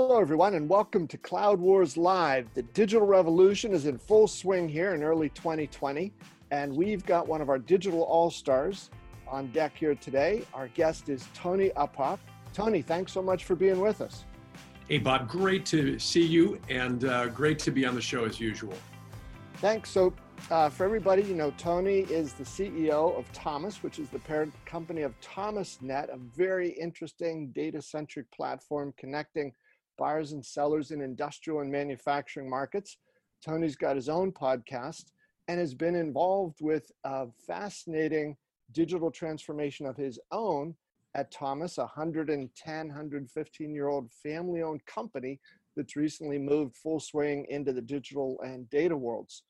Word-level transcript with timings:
Hello, 0.00 0.20
everyone, 0.20 0.54
and 0.54 0.68
welcome 0.68 1.08
to 1.08 1.18
Cloud 1.18 1.58
Wars 1.58 1.96
Live. 1.96 2.54
The 2.54 2.62
digital 2.62 3.04
revolution 3.04 3.72
is 3.72 3.86
in 3.86 3.98
full 3.98 4.28
swing 4.28 4.68
here 4.68 4.94
in 4.94 5.02
early 5.02 5.28
2020, 5.30 6.12
and 6.52 6.72
we've 6.72 7.04
got 7.04 7.26
one 7.26 7.40
of 7.40 7.48
our 7.48 7.58
digital 7.58 8.04
all 8.04 8.30
stars 8.30 8.90
on 9.26 9.48
deck 9.48 9.76
here 9.76 9.96
today. 9.96 10.44
Our 10.54 10.68
guest 10.68 11.08
is 11.08 11.26
Tony 11.34 11.70
Uphoff. 11.70 12.20
Tony, 12.52 12.80
thanks 12.80 13.10
so 13.10 13.20
much 13.20 13.44
for 13.44 13.56
being 13.56 13.80
with 13.80 14.00
us. 14.00 14.24
Hey, 14.88 14.98
Bob, 14.98 15.28
great 15.28 15.66
to 15.66 15.98
see 15.98 16.24
you 16.24 16.60
and 16.68 17.04
uh, 17.04 17.26
great 17.26 17.58
to 17.58 17.72
be 17.72 17.84
on 17.84 17.96
the 17.96 18.00
show 18.00 18.24
as 18.24 18.38
usual. 18.38 18.74
Thanks. 19.54 19.90
So, 19.90 20.14
uh, 20.52 20.68
for 20.68 20.84
everybody, 20.84 21.22
you 21.22 21.34
know, 21.34 21.52
Tony 21.58 22.02
is 22.02 22.34
the 22.34 22.44
CEO 22.44 23.18
of 23.18 23.30
Thomas, 23.32 23.82
which 23.82 23.98
is 23.98 24.10
the 24.10 24.20
parent 24.20 24.54
company 24.64 25.02
of 25.02 25.12
ThomasNet, 25.22 26.14
a 26.14 26.18
very 26.36 26.68
interesting 26.68 27.50
data 27.50 27.82
centric 27.82 28.30
platform 28.30 28.94
connecting 28.96 29.52
buyers 29.98 30.32
and 30.32 30.44
sellers 30.44 30.90
in 30.90 31.00
industrial 31.00 31.60
and 31.60 31.70
manufacturing 31.70 32.48
markets. 32.48 32.96
Tony's 33.44 33.76
got 33.76 33.96
his 33.96 34.08
own 34.08 34.32
podcast 34.32 35.04
and 35.48 35.58
has 35.58 35.74
been 35.74 35.94
involved 35.94 36.58
with 36.60 36.90
a 37.04 37.26
fascinating 37.46 38.36
digital 38.72 39.10
transformation 39.10 39.86
of 39.86 39.96
his 39.96 40.18
own 40.30 40.74
at 41.14 41.30
Thomas, 41.30 41.78
a 41.78 41.82
110, 41.82 42.86
115 42.86 43.74
year 43.74 43.88
old 43.88 44.10
family 44.22 44.62
owned 44.62 44.84
company 44.86 45.40
that's 45.76 45.96
recently 45.96 46.38
moved 46.38 46.76
full 46.76 47.00
swing 47.00 47.46
into 47.48 47.72
the 47.72 47.82
digital 47.82 48.38
and 48.42 48.68
data 48.70 48.96
worlds. 48.96 49.42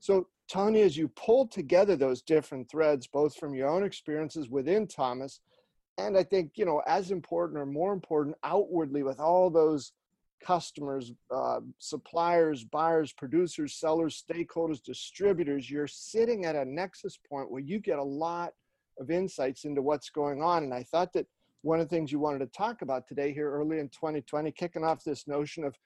So, 0.00 0.28
Tony, 0.50 0.82
as 0.82 0.96
you 0.96 1.08
pull 1.08 1.46
together 1.46 1.96
those 1.96 2.22
different 2.22 2.70
threads, 2.70 3.06
both 3.06 3.36
from 3.36 3.54
your 3.54 3.68
own 3.68 3.84
experiences 3.84 4.48
within 4.50 4.86
Thomas 4.86 5.40
and 5.98 6.16
I 6.16 6.22
think 6.22 6.52
you 6.54 6.64
know 6.64 6.82
as 6.86 7.10
important 7.10 7.58
or 7.58 7.66
more 7.66 7.92
important 7.92 8.36
outwardly 8.42 9.02
with 9.02 9.20
all 9.20 9.50
those 9.50 9.92
customers, 10.42 11.12
uh, 11.30 11.60
suppliers, 11.78 12.64
buyers, 12.64 13.12
producers, 13.12 13.74
sellers, 13.74 14.22
stakeholders, 14.28 14.82
distributors, 14.82 15.70
you're 15.70 15.86
sitting 15.86 16.44
at 16.44 16.56
a 16.56 16.64
nexus 16.64 17.18
point 17.28 17.50
where 17.50 17.62
you 17.62 17.78
get 17.78 17.98
a 17.98 18.04
lot 18.04 18.52
of 18.98 19.10
insights 19.10 19.64
into 19.64 19.82
what's 19.82 20.10
going 20.10 20.42
on. 20.42 20.64
And 20.64 20.74
I 20.74 20.82
thought 20.82 21.12
that 21.14 21.26
one 21.62 21.80
of 21.80 21.88
the 21.88 21.94
things 21.94 22.10
you 22.10 22.18
wanted 22.18 22.40
to 22.40 22.46
talk 22.46 22.82
about 22.82 23.06
today 23.06 23.32
here 23.32 23.50
early 23.50 23.78
in 23.78 23.88
2020, 23.88 24.50
kicking 24.52 24.84
off 24.84 25.04
this 25.04 25.28
notion 25.28 25.64
of 25.64 25.76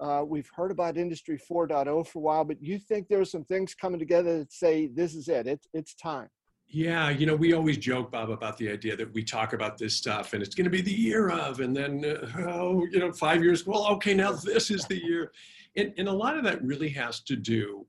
uh, 0.00 0.24
we've 0.24 0.50
heard 0.54 0.70
about 0.70 0.96
Industry 0.96 1.38
4.0 1.50 2.06
for 2.06 2.18
a 2.18 2.22
while, 2.22 2.44
but 2.44 2.62
you 2.62 2.78
think 2.78 3.08
there 3.08 3.20
are 3.20 3.24
some 3.24 3.44
things 3.44 3.74
coming 3.74 3.98
together 3.98 4.38
that 4.38 4.52
say 4.52 4.86
this 4.86 5.14
is 5.14 5.28
it, 5.28 5.48
it's, 5.48 5.66
it's 5.74 5.94
time. 5.94 6.28
Yeah, 6.70 7.08
you 7.08 7.24
know, 7.24 7.34
we 7.34 7.54
always 7.54 7.78
joke, 7.78 8.10
Bob, 8.10 8.30
about 8.30 8.58
the 8.58 8.70
idea 8.70 8.94
that 8.94 9.12
we 9.14 9.24
talk 9.24 9.54
about 9.54 9.78
this 9.78 9.94
stuff 9.94 10.34
and 10.34 10.42
it's 10.42 10.54
going 10.54 10.64
to 10.66 10.70
be 10.70 10.82
the 10.82 10.92
year 10.92 11.30
of, 11.30 11.60
and 11.60 11.74
then, 11.74 12.04
uh, 12.04 12.42
oh, 12.46 12.86
you 12.90 12.98
know, 12.98 13.10
five 13.10 13.42
years, 13.42 13.66
well, 13.66 13.86
okay, 13.92 14.12
now 14.12 14.32
this 14.32 14.70
is 14.70 14.84
the 14.84 15.02
year. 15.02 15.32
And, 15.76 15.94
and 15.96 16.08
a 16.08 16.12
lot 16.12 16.36
of 16.36 16.44
that 16.44 16.62
really 16.62 16.90
has 16.90 17.20
to 17.20 17.36
do 17.36 17.86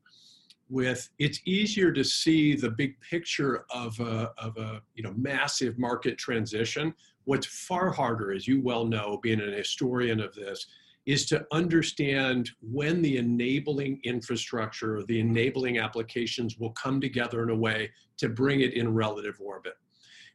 with 0.70 1.10
it's 1.18 1.42
easier 1.46 1.92
to 1.92 2.04
see 2.04 2.56
the 2.56 2.70
big 2.70 3.00
picture 3.02 3.66
of 3.70 4.00
a, 4.00 4.32
of 4.38 4.56
a 4.58 4.82
you 4.94 5.04
know 5.04 5.14
massive 5.18 5.80
market 5.80 6.18
transition 6.18 6.94
what's 7.24 7.48
far 7.48 7.90
harder 7.90 8.32
as 8.32 8.48
you 8.48 8.62
well 8.62 8.86
know 8.86 9.20
being 9.24 9.42
an 9.42 9.52
historian 9.52 10.20
of 10.20 10.34
this 10.36 10.68
is 11.06 11.26
to 11.26 11.46
understand 11.52 12.50
when 12.62 13.02
the 13.02 13.18
enabling 13.18 14.00
infrastructure 14.04 15.04
the 15.04 15.20
enabling 15.20 15.80
applications 15.80 16.58
will 16.58 16.72
come 16.72 17.02
together 17.02 17.44
in 17.44 17.50
a 17.50 17.56
way 17.56 17.90
to 18.18 18.30
bring 18.30 18.62
it 18.62 18.74
in 18.74 18.94
relative 18.94 19.40
orbit. 19.40 19.74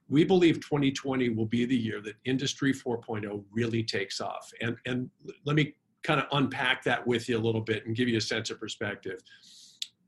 We 0.08 0.24
believe 0.24 0.56
2020 0.56 1.30
will 1.30 1.46
be 1.46 1.64
the 1.64 1.76
year 1.76 2.00
that 2.02 2.14
Industry 2.24 2.72
4.0 2.72 3.42
really 3.52 3.82
takes 3.82 4.20
off. 4.20 4.50
And, 4.60 4.76
and 4.84 5.08
let 5.44 5.56
me 5.56 5.74
kind 6.02 6.20
of 6.20 6.26
unpack 6.32 6.84
that 6.84 7.06
with 7.06 7.28
you 7.28 7.38
a 7.38 7.40
little 7.40 7.62
bit 7.62 7.86
and 7.86 7.96
give 7.96 8.08
you 8.08 8.18
a 8.18 8.20
sense 8.20 8.50
of 8.50 8.60
perspective. 8.60 9.20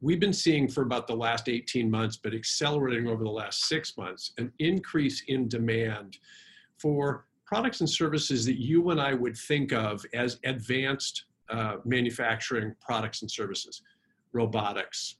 We've 0.02 0.20
been 0.20 0.34
seeing 0.34 0.68
for 0.68 0.82
about 0.82 1.06
the 1.06 1.16
last 1.16 1.48
18 1.48 1.90
months, 1.90 2.18
but 2.22 2.34
accelerating 2.34 3.08
over 3.08 3.24
the 3.24 3.30
last 3.30 3.64
six 3.64 3.96
months, 3.96 4.32
an 4.36 4.52
increase 4.58 5.22
in 5.28 5.48
demand 5.48 6.18
for 6.78 7.24
products 7.46 7.80
and 7.80 7.88
services 7.88 8.44
that 8.44 8.60
you 8.60 8.90
and 8.90 9.00
I 9.00 9.14
would 9.14 9.36
think 9.36 9.72
of 9.72 10.04
as 10.12 10.38
advanced 10.44 11.24
uh, 11.48 11.76
manufacturing 11.84 12.74
products 12.80 13.22
and 13.22 13.30
services, 13.30 13.82
robotics, 14.32 15.16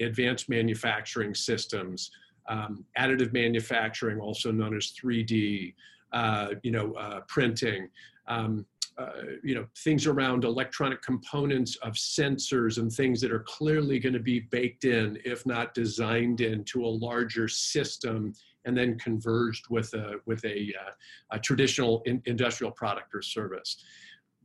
advanced 0.00 0.50
manufacturing 0.50 1.34
systems, 1.34 2.10
um, 2.48 2.84
additive 2.98 3.32
manufacturing, 3.32 4.20
also 4.20 4.52
known 4.52 4.76
as 4.76 4.92
3D, 4.92 5.74
uh, 6.12 6.48
you 6.62 6.70
know, 6.70 6.92
uh, 6.92 7.20
printing, 7.26 7.88
um, 8.28 8.66
uh, 8.98 9.22
you 9.42 9.54
know, 9.54 9.66
things 9.78 10.06
around 10.06 10.44
electronic 10.44 11.00
components 11.00 11.76
of 11.76 11.94
sensors 11.94 12.76
and 12.76 12.92
things 12.92 13.22
that 13.22 13.32
are 13.32 13.44
clearly 13.48 13.98
going 13.98 14.12
to 14.12 14.20
be 14.20 14.40
baked 14.40 14.84
in, 14.84 15.18
if 15.24 15.46
not 15.46 15.72
designed 15.72 16.42
into 16.42 16.84
a 16.84 16.86
larger 16.86 17.48
system 17.48 18.34
and 18.64 18.76
then 18.76 18.98
converged 18.98 19.66
with 19.70 19.92
a, 19.94 20.16
with 20.26 20.44
a, 20.44 20.72
uh, 20.80 20.92
a 21.32 21.38
traditional 21.38 22.02
in, 22.06 22.22
industrial 22.26 22.72
product 22.72 23.14
or 23.14 23.22
service. 23.22 23.84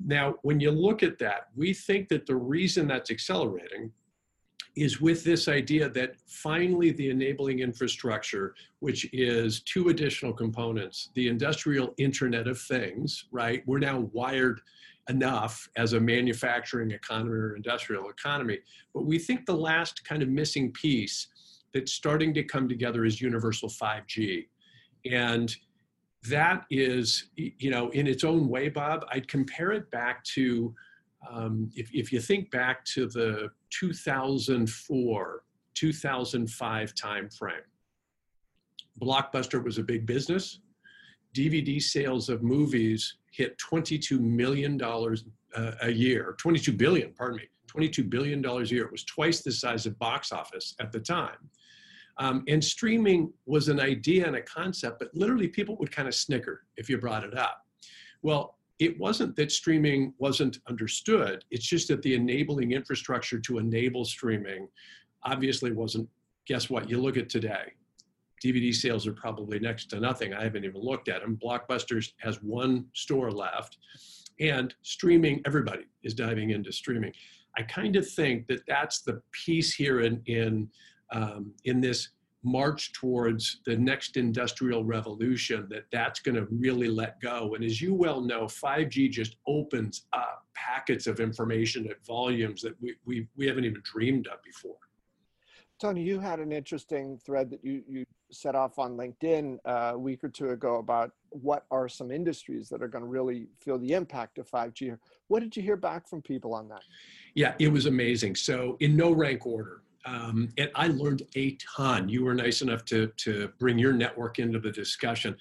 Now, 0.03 0.35
when 0.43 0.59
you 0.59 0.71
look 0.71 1.03
at 1.03 1.17
that, 1.19 1.47
we 1.55 1.73
think 1.73 2.07
that 2.09 2.25
the 2.25 2.35
reason 2.35 2.87
that's 2.87 3.09
accelerating 3.09 3.91
is 4.75 5.01
with 5.01 5.23
this 5.23 5.47
idea 5.47 5.89
that 5.89 6.15
finally 6.27 6.91
the 6.91 7.09
enabling 7.09 7.59
infrastructure, 7.59 8.53
which 8.79 9.09
is 9.11 9.61
two 9.61 9.89
additional 9.89 10.31
components, 10.31 11.09
the 11.15 11.27
industrial 11.27 11.95
internet 11.97 12.47
of 12.47 12.59
things, 12.61 13.25
right? 13.31 13.63
We're 13.65 13.79
now 13.79 14.01
wired 14.13 14.61
enough 15.09 15.67
as 15.77 15.93
a 15.93 15.99
manufacturing 15.99 16.91
economy 16.91 17.31
or 17.31 17.55
industrial 17.55 18.09
economy, 18.09 18.59
but 18.93 19.05
we 19.05 19.17
think 19.17 19.47
the 19.47 19.55
last 19.55 20.05
kind 20.05 20.21
of 20.21 20.29
missing 20.29 20.71
piece 20.73 21.27
that's 21.77 21.93
starting 21.93 22.33
to 22.33 22.43
come 22.43 22.67
together 22.67 23.05
is 23.05 23.21
universal 23.21 23.69
5G. 23.69 24.47
And 25.11 25.55
that 26.27 26.65
is, 26.71 27.29
you 27.35 27.69
know, 27.69 27.89
in 27.89 28.07
its 28.07 28.23
own 28.23 28.49
way, 28.49 28.69
Bob, 28.69 29.05
I'd 29.11 29.27
compare 29.27 29.71
it 29.73 29.89
back 29.91 30.23
to, 30.35 30.73
um, 31.31 31.69
if, 31.75 31.93
if 31.93 32.11
you 32.11 32.19
think 32.19 32.49
back 32.49 32.83
to 32.85 33.05
the 33.05 33.49
2004, 33.69 35.43
2005 35.75 36.95
timeframe. 36.95 37.51
Blockbuster 38.99 39.63
was 39.63 39.77
a 39.77 39.83
big 39.83 40.07
business. 40.07 40.59
DVD 41.35 41.79
sales 41.79 42.29
of 42.29 42.41
movies 42.41 43.17
hit 43.31 43.55
$22 43.59 44.19
million 44.19 44.81
uh, 44.81 45.71
a 45.83 45.91
year, 45.91 46.35
22 46.39 46.73
billion, 46.73 47.13
pardon 47.13 47.37
me, 47.37 47.43
$22 47.67 48.09
billion 48.09 48.43
a 48.43 48.63
year. 48.63 48.85
It 48.85 48.91
was 48.91 49.03
twice 49.03 49.41
the 49.41 49.51
size 49.51 49.85
of 49.85 49.99
box 49.99 50.31
office 50.31 50.73
at 50.79 50.91
the 50.91 50.99
time. 50.99 51.37
Um, 52.19 52.43
and 52.47 52.63
streaming 52.63 53.31
was 53.45 53.67
an 53.67 53.79
idea 53.79 54.25
and 54.25 54.35
a 54.35 54.41
concept, 54.41 54.99
but 54.99 55.13
literally 55.13 55.47
people 55.47 55.77
would 55.77 55.91
kind 55.91 56.07
of 56.07 56.15
snicker 56.15 56.63
if 56.75 56.89
you 56.89 56.97
brought 56.97 57.23
it 57.23 57.37
up. 57.37 57.61
Well, 58.21 58.57
it 58.79 58.99
wasn't 58.99 59.35
that 59.35 59.51
streaming 59.51 60.13
wasn't 60.17 60.59
understood, 60.67 61.43
it's 61.51 61.65
just 61.65 61.87
that 61.87 62.01
the 62.01 62.13
enabling 62.13 62.71
infrastructure 62.71 63.39
to 63.39 63.57
enable 63.57 64.05
streaming 64.05 64.67
obviously 65.23 65.71
wasn't. 65.71 66.07
Guess 66.45 66.69
what? 66.69 66.89
You 66.89 67.01
look 67.01 67.17
at 67.17 67.27
today. 67.27 67.73
DVD 68.43 68.73
sales 68.73 69.07
are 69.07 69.13
probably 69.13 69.59
next 69.59 69.89
to 69.89 69.99
nothing. 69.99 70.33
I 70.33 70.43
haven't 70.43 70.63
even 70.63 70.79
looked 70.79 71.09
at 71.09 71.21
them. 71.21 71.37
Blockbusters 71.43 72.11
has 72.19 72.41
one 72.41 72.85
store 72.93 73.31
left, 73.31 73.77
and 74.39 74.73
streaming, 74.83 75.41
everybody 75.45 75.83
is 76.03 76.13
diving 76.13 76.51
into 76.51 76.71
streaming. 76.71 77.11
I 77.57 77.63
kind 77.63 77.95
of 77.95 78.07
think 78.07 78.47
that 78.47 78.61
that's 78.67 79.01
the 79.01 79.21
piece 79.31 79.73
here 79.73 80.01
in, 80.01 80.21
in 80.27 80.69
um, 81.11 81.51
in 81.65 81.81
this 81.81 82.09
march 82.43 82.93
towards 82.93 83.59
the 83.65 83.75
next 83.75 84.15
industrial 84.15 84.83
revolution 84.83 85.67
that 85.69 85.85
that's 85.91 86.19
going 86.19 86.35
to 86.35 86.45
really 86.51 86.87
let 86.87 87.19
go. 87.19 87.55
And 87.55 87.63
as 87.63 87.81
you 87.81 87.93
well 87.93 88.21
know 88.21 88.43
5g 88.43 89.11
just 89.11 89.35
opens 89.47 90.05
up 90.13 90.45
packets 90.53 91.07
of 91.07 91.19
information 91.19 91.87
at 91.89 92.03
volumes 92.05 92.61
that 92.61 92.79
we, 92.81 92.95
we, 93.05 93.27
we 93.35 93.47
haven't 93.47 93.65
even 93.65 93.81
dreamed 93.83 94.27
of 94.27 94.41
before. 94.43 94.75
Tony 95.79 96.01
you 96.01 96.19
had 96.19 96.39
an 96.39 96.51
interesting 96.51 97.19
thread 97.23 97.51
that 97.51 97.63
you, 97.63 97.83
you 97.87 98.05
set 98.31 98.55
off 98.55 98.79
on 98.79 98.97
linkedin 98.97 99.57
uh, 99.65 99.91
a 99.93 99.97
week 99.97 100.23
or 100.23 100.29
two 100.29 100.49
ago 100.49 100.77
about 100.77 101.11
what 101.29 101.65
are 101.69 101.87
some 101.87 102.11
industries 102.11 102.67
that 102.69 102.81
are 102.81 102.87
going 102.87 103.03
to 103.03 103.09
really 103.09 103.47
feel 103.59 103.77
the 103.77 103.93
impact 103.93 104.39
of 104.39 104.49
5g 104.49 104.97
what 105.27 105.41
did 105.41 105.55
you 105.55 105.61
hear 105.61 105.77
back 105.77 106.07
from 106.07 106.21
people 106.21 106.53
on 106.53 106.67
that? 106.69 106.81
Yeah 107.35 107.53
it 107.59 107.67
was 107.67 107.85
amazing. 107.85 108.35
So 108.35 108.77
in 108.79 108.95
no 108.95 109.11
rank 109.11 109.45
order 109.45 109.83
um, 110.07 110.49
and 110.57 110.71
I 110.73 110.87
learned 110.87 111.23
a 111.35 111.57
ton. 111.75 112.07
You 112.07 112.23
were 112.23 112.33
nice 112.33 112.61
enough 112.61 112.85
to, 112.85 113.07
to 113.17 113.49
bring 113.59 113.77
your 113.77 113.91
network 113.91 114.39
into 114.39 114.59
the 114.59 114.71
discussion. 114.71 115.35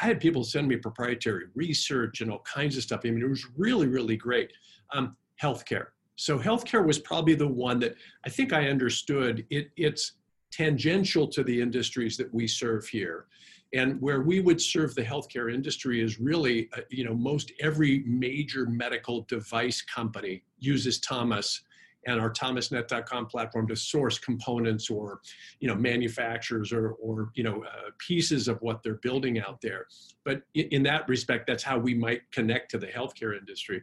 I 0.00 0.06
had 0.06 0.20
people 0.20 0.44
send 0.44 0.68
me 0.68 0.76
proprietary 0.76 1.46
research 1.54 2.20
and 2.20 2.30
all 2.30 2.40
kinds 2.40 2.76
of 2.76 2.82
stuff. 2.82 3.00
I 3.04 3.10
mean, 3.10 3.22
it 3.22 3.28
was 3.28 3.46
really, 3.56 3.86
really 3.86 4.16
great. 4.16 4.52
Um, 4.92 5.16
healthcare. 5.42 5.86
So 6.16 6.38
healthcare 6.38 6.86
was 6.86 6.98
probably 6.98 7.34
the 7.34 7.48
one 7.48 7.80
that 7.80 7.94
I 8.26 8.28
think 8.28 8.52
I 8.52 8.68
understood. 8.68 9.46
It, 9.48 9.70
it's 9.76 10.12
tangential 10.52 11.26
to 11.28 11.42
the 11.42 11.58
industries 11.60 12.16
that 12.18 12.32
we 12.34 12.46
serve 12.46 12.86
here. 12.86 13.26
And 13.72 14.00
where 14.02 14.20
we 14.20 14.40
would 14.40 14.60
serve 14.60 14.94
the 14.94 15.04
healthcare 15.04 15.52
industry 15.52 16.02
is 16.02 16.20
really, 16.20 16.68
uh, 16.76 16.80
you 16.90 17.04
know, 17.04 17.14
most 17.14 17.52
every 17.60 18.02
major 18.04 18.66
medical 18.66 19.22
device 19.28 19.80
company 19.80 20.42
uses 20.58 20.98
Thomas 20.98 21.62
and 22.06 22.20
our 22.20 22.30
thomasnet.com 22.30 23.26
platform 23.26 23.66
to 23.68 23.76
source 23.76 24.18
components 24.18 24.90
or 24.90 25.20
you 25.60 25.68
know 25.68 25.74
manufacturers 25.74 26.72
or 26.72 26.92
or 26.92 27.30
you 27.34 27.42
know 27.42 27.62
uh, 27.64 27.90
pieces 27.98 28.48
of 28.48 28.60
what 28.62 28.82
they're 28.82 29.00
building 29.02 29.40
out 29.40 29.60
there. 29.60 29.86
But 30.24 30.42
in, 30.54 30.68
in 30.68 30.82
that 30.84 31.08
respect 31.08 31.46
that's 31.46 31.62
how 31.62 31.78
we 31.78 31.94
might 31.94 32.22
connect 32.32 32.70
to 32.72 32.78
the 32.78 32.86
healthcare 32.86 33.36
industry. 33.36 33.82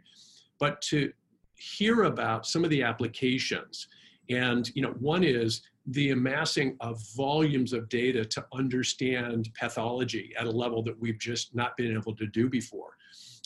But 0.59 0.81
to 0.83 1.11
hear 1.55 2.03
about 2.03 2.45
some 2.45 2.63
of 2.63 2.69
the 2.69 2.83
applications 2.83 3.87
and 4.29 4.69
you 4.75 4.81
know 4.81 4.93
one 4.99 5.23
is 5.23 5.61
the 5.89 6.11
amassing 6.11 6.75
of 6.81 7.01
volumes 7.15 7.71
of 7.71 7.87
data 7.87 8.25
to 8.25 8.45
understand 8.53 9.49
pathology 9.57 10.33
at 10.37 10.45
a 10.45 10.51
level 10.51 10.83
that 10.83 10.99
we've 10.99 11.17
just 11.17 11.55
not 11.55 11.77
been 11.77 11.93
able 11.93 12.13
to 12.13 12.27
do 12.27 12.49
before. 12.49 12.97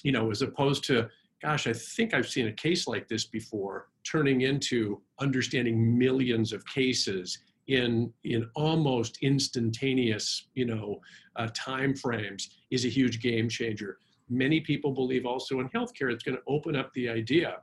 You 0.03 0.11
know 0.11 0.31
as 0.31 0.41
opposed 0.41 0.83
to 0.85 1.09
gosh, 1.41 1.67
I 1.67 1.73
think 1.73 2.13
I've 2.13 2.29
seen 2.29 2.47
a 2.47 2.51
case 2.51 2.87
like 2.87 3.07
this 3.07 3.25
before, 3.25 3.87
turning 4.03 4.41
into 4.41 5.01
understanding 5.19 5.97
millions 5.97 6.53
of 6.53 6.65
cases 6.65 7.39
in 7.67 8.11
in 8.23 8.49
almost 8.55 9.17
instantaneous, 9.21 10.47
you 10.55 10.65
know, 10.65 10.99
uh, 11.35 11.47
time 11.53 11.95
frames 11.95 12.49
is 12.69 12.85
a 12.85 12.89
huge 12.89 13.21
game 13.21 13.49
changer. 13.49 13.97
Many 14.29 14.59
people 14.61 14.91
believe 14.91 15.25
also 15.25 15.59
in 15.59 15.69
healthcare, 15.69 16.11
it's 16.11 16.23
going 16.23 16.37
to 16.37 16.43
open 16.47 16.75
up 16.75 16.93
the 16.93 17.09
idea 17.09 17.57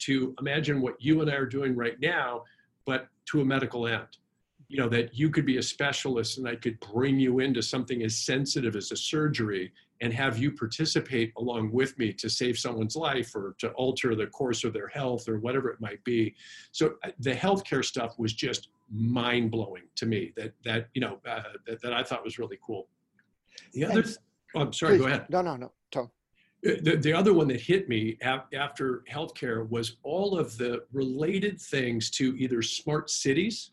to 0.00 0.34
imagine 0.40 0.80
what 0.80 0.94
you 1.00 1.20
and 1.20 1.30
I 1.30 1.34
are 1.34 1.46
doing 1.46 1.74
right 1.76 1.98
now, 2.00 2.44
but 2.86 3.08
to 3.26 3.40
a 3.40 3.44
medical 3.44 3.86
end. 3.86 4.06
You 4.68 4.78
know, 4.78 4.88
that 4.90 5.14
you 5.14 5.30
could 5.30 5.46
be 5.46 5.56
a 5.56 5.62
specialist 5.62 6.36
and 6.38 6.46
I 6.46 6.54
could 6.54 6.78
bring 6.80 7.18
you 7.18 7.38
into 7.38 7.62
something 7.62 8.02
as 8.02 8.18
sensitive 8.18 8.76
as 8.76 8.92
a 8.92 8.96
surgery 8.96 9.72
and 10.00 10.12
have 10.12 10.38
you 10.38 10.52
participate 10.52 11.32
along 11.36 11.72
with 11.72 11.98
me 11.98 12.12
to 12.12 12.30
save 12.30 12.58
someone's 12.58 12.96
life 12.96 13.34
or 13.34 13.56
to 13.58 13.70
alter 13.70 14.14
the 14.14 14.26
course 14.28 14.64
of 14.64 14.72
their 14.72 14.88
health 14.88 15.28
or 15.28 15.38
whatever 15.38 15.70
it 15.70 15.80
might 15.80 16.02
be. 16.04 16.34
So 16.72 16.94
uh, 17.04 17.10
the 17.18 17.34
healthcare 17.34 17.84
stuff 17.84 18.18
was 18.18 18.32
just 18.32 18.68
mind 18.90 19.50
blowing 19.50 19.82
to 19.96 20.06
me 20.06 20.32
that 20.36 20.52
that 20.64 20.88
you 20.94 21.00
know 21.00 21.18
uh, 21.28 21.42
that, 21.66 21.82
that 21.82 21.92
I 21.92 22.02
thought 22.02 22.24
was 22.24 22.38
really 22.38 22.58
cool. 22.64 22.88
The 23.72 23.84
other, 23.84 24.04
oh, 24.54 24.60
I'm 24.60 24.72
sorry, 24.72 24.96
please, 24.96 25.00
go 25.02 25.06
ahead. 25.06 25.26
No, 25.28 25.42
no, 25.42 25.56
no, 25.56 25.72
Tom. 25.90 26.10
Uh, 26.66 26.72
the, 26.82 26.96
the 26.96 27.12
other 27.12 27.34
one 27.34 27.48
that 27.48 27.60
hit 27.60 27.88
me 27.88 28.18
after 28.22 29.02
healthcare 29.10 29.68
was 29.68 29.96
all 30.02 30.38
of 30.38 30.56
the 30.58 30.84
related 30.92 31.60
things 31.60 32.10
to 32.10 32.36
either 32.36 32.62
smart 32.62 33.10
cities 33.10 33.70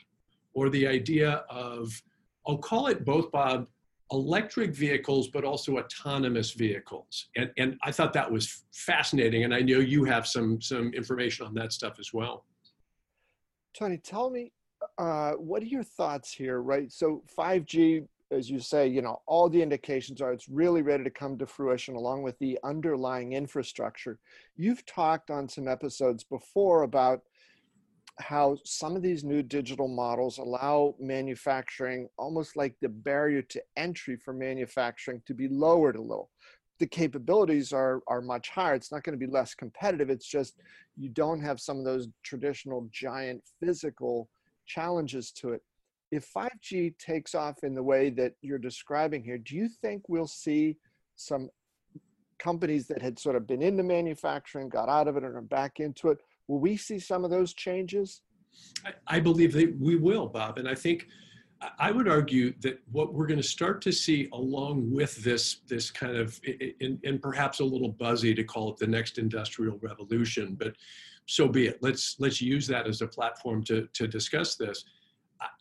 or 0.54 0.70
the 0.70 0.88
idea 0.88 1.44
of, 1.50 2.02
I'll 2.48 2.58
call 2.58 2.88
it 2.88 3.04
both, 3.04 3.32
Bob, 3.32 3.68
electric 4.12 4.72
vehicles, 4.72 5.28
but 5.28 5.44
also 5.44 5.78
autonomous 5.78 6.52
vehicles. 6.52 7.28
And, 7.36 7.52
and 7.58 7.78
I 7.84 7.92
thought 7.92 8.14
that 8.14 8.32
was 8.32 8.64
fascinating. 8.72 9.44
And 9.44 9.54
I 9.54 9.62
know 9.62 9.80
you 9.80 10.04
have 10.04 10.28
some, 10.28 10.62
some 10.62 10.94
information 10.94 11.46
on 11.46 11.54
that 11.56 11.74
stuff 11.74 12.00
as 12.00 12.14
well. 12.14 12.46
Tony, 13.78 13.98
tell 13.98 14.30
me, 14.30 14.52
uh, 14.98 15.32
what 15.34 15.64
are 15.64 15.68
your 15.68 15.84
thoughts 15.84 16.32
here, 16.32 16.62
right? 16.62 16.92
So 16.92 17.24
5G, 17.38 18.08
as 18.32 18.50
you 18.50 18.60
say, 18.60 18.88
you 18.88 19.02
know, 19.02 19.22
all 19.26 19.50
the 19.50 19.62
indications 19.62 20.22
are 20.22 20.32
it's 20.32 20.50
really 20.50 20.82
ready 20.82 21.04
to 21.04 21.10
come 21.10 21.38
to 21.38 21.46
fruition 21.46 21.96
along 21.96 22.22
with 22.22 22.38
the 22.40 22.60
underlying 22.64 23.34
infrastructure. 23.34 24.20
You've 24.56 24.86
talked 24.86 25.30
on 25.30 25.50
some 25.50 25.68
episodes 25.68 26.24
before 26.24 26.84
about 26.84 27.22
how 28.20 28.58
some 28.64 28.96
of 28.96 29.02
these 29.02 29.24
new 29.24 29.44
digital 29.44 29.88
models 29.88 30.38
allow 30.38 30.96
manufacturing 31.00 32.08
almost 32.18 32.56
like 32.56 32.76
the 32.82 32.90
barrier 32.90 33.42
to 33.42 33.62
entry 33.76 34.16
for 34.16 34.34
manufacturing 34.34 35.22
to 35.26 35.34
be 35.34 35.48
lowered 35.50 35.98
a 35.98 36.02
little. 36.02 36.30
The 36.80 36.88
capabilities 36.88 37.74
are 37.74 38.02
are 38.08 38.22
much 38.22 38.50
higher. 38.50 38.76
It's 38.76 38.92
not 38.92 39.04
going 39.04 39.18
to 39.18 39.26
be 39.26 39.32
less 39.32 39.54
competitive. 39.54 40.10
It's 40.10 40.28
just 40.28 40.60
you 40.98 41.10
don't 41.10 41.42
have 41.42 41.60
some 41.60 41.78
of 41.78 41.86
those 41.86 42.08
traditional 42.24 42.88
giant 42.92 43.44
physical 43.60 44.30
challenges 44.66 45.32
to 45.32 45.50
it. 45.50 45.62
If 46.12 46.32
5g 46.34 46.98
takes 46.98 47.36
off 47.36 47.64
in 47.64 47.76
the 47.76 47.84
way 47.84 48.10
that 48.12 48.34
you're 48.42 48.58
describing 48.58 49.24
here 49.24 49.38
do 49.38 49.56
you 49.56 49.68
think 49.68 50.08
we'll 50.08 50.28
see 50.28 50.78
some 51.16 51.50
companies 52.40 52.88
that 52.88 53.02
had 53.02 53.18
sort 53.18 53.36
of 53.36 53.48
been 53.48 53.62
into 53.62 53.84
manufacturing 53.84 54.70
got 54.70 54.90
out 54.90 55.08
of 55.08 55.18
it 55.18 55.24
and 55.24 55.36
are 55.36 55.42
back 55.42 55.80
into 55.80 56.10
it 56.10 56.20
Will 56.48 56.60
we 56.60 56.78
see 56.78 57.00
some 57.00 57.24
of 57.24 57.32
those 57.32 57.54
changes? 57.54 58.22
I, 59.08 59.20
believe 59.20 59.54
that 59.54 59.78
we 59.80 59.96
will, 59.96 60.28
Bob. 60.28 60.58
And 60.58 60.68
I 60.68 60.76
think 60.76 61.08
I 61.80 61.92
would 61.92 62.08
argue 62.08 62.54
that 62.62 62.80
what 62.92 63.14
we're 63.14 63.28
going 63.28 63.42
to 63.42 63.48
start 63.48 63.82
to 63.82 63.92
see 63.92 64.30
along 64.34 64.92
with 64.92 65.16
this, 65.24 65.58
this 65.68 65.92
kind 65.92 66.16
of, 66.16 66.40
and 66.80 67.22
perhaps 67.22 67.60
a 67.60 67.66
little 67.66 67.90
buzzy 67.90 68.34
to 68.34 68.44
call 68.44 68.72
it 68.72 68.78
the 68.78 68.88
next 68.88 69.18
industrial 69.18 69.78
revolution, 69.82 70.56
but 70.56 70.76
so 71.26 71.48
be 71.48 71.68
it. 71.68 71.80
Let's 71.82 72.18
let's 72.20 72.40
use 72.40 72.68
that 72.68 72.88
as 72.88 73.02
a 73.02 73.08
platform 73.08 73.64
to 73.64 73.88
to 73.94 74.08
discuss 74.08 74.56
this. 74.56 74.86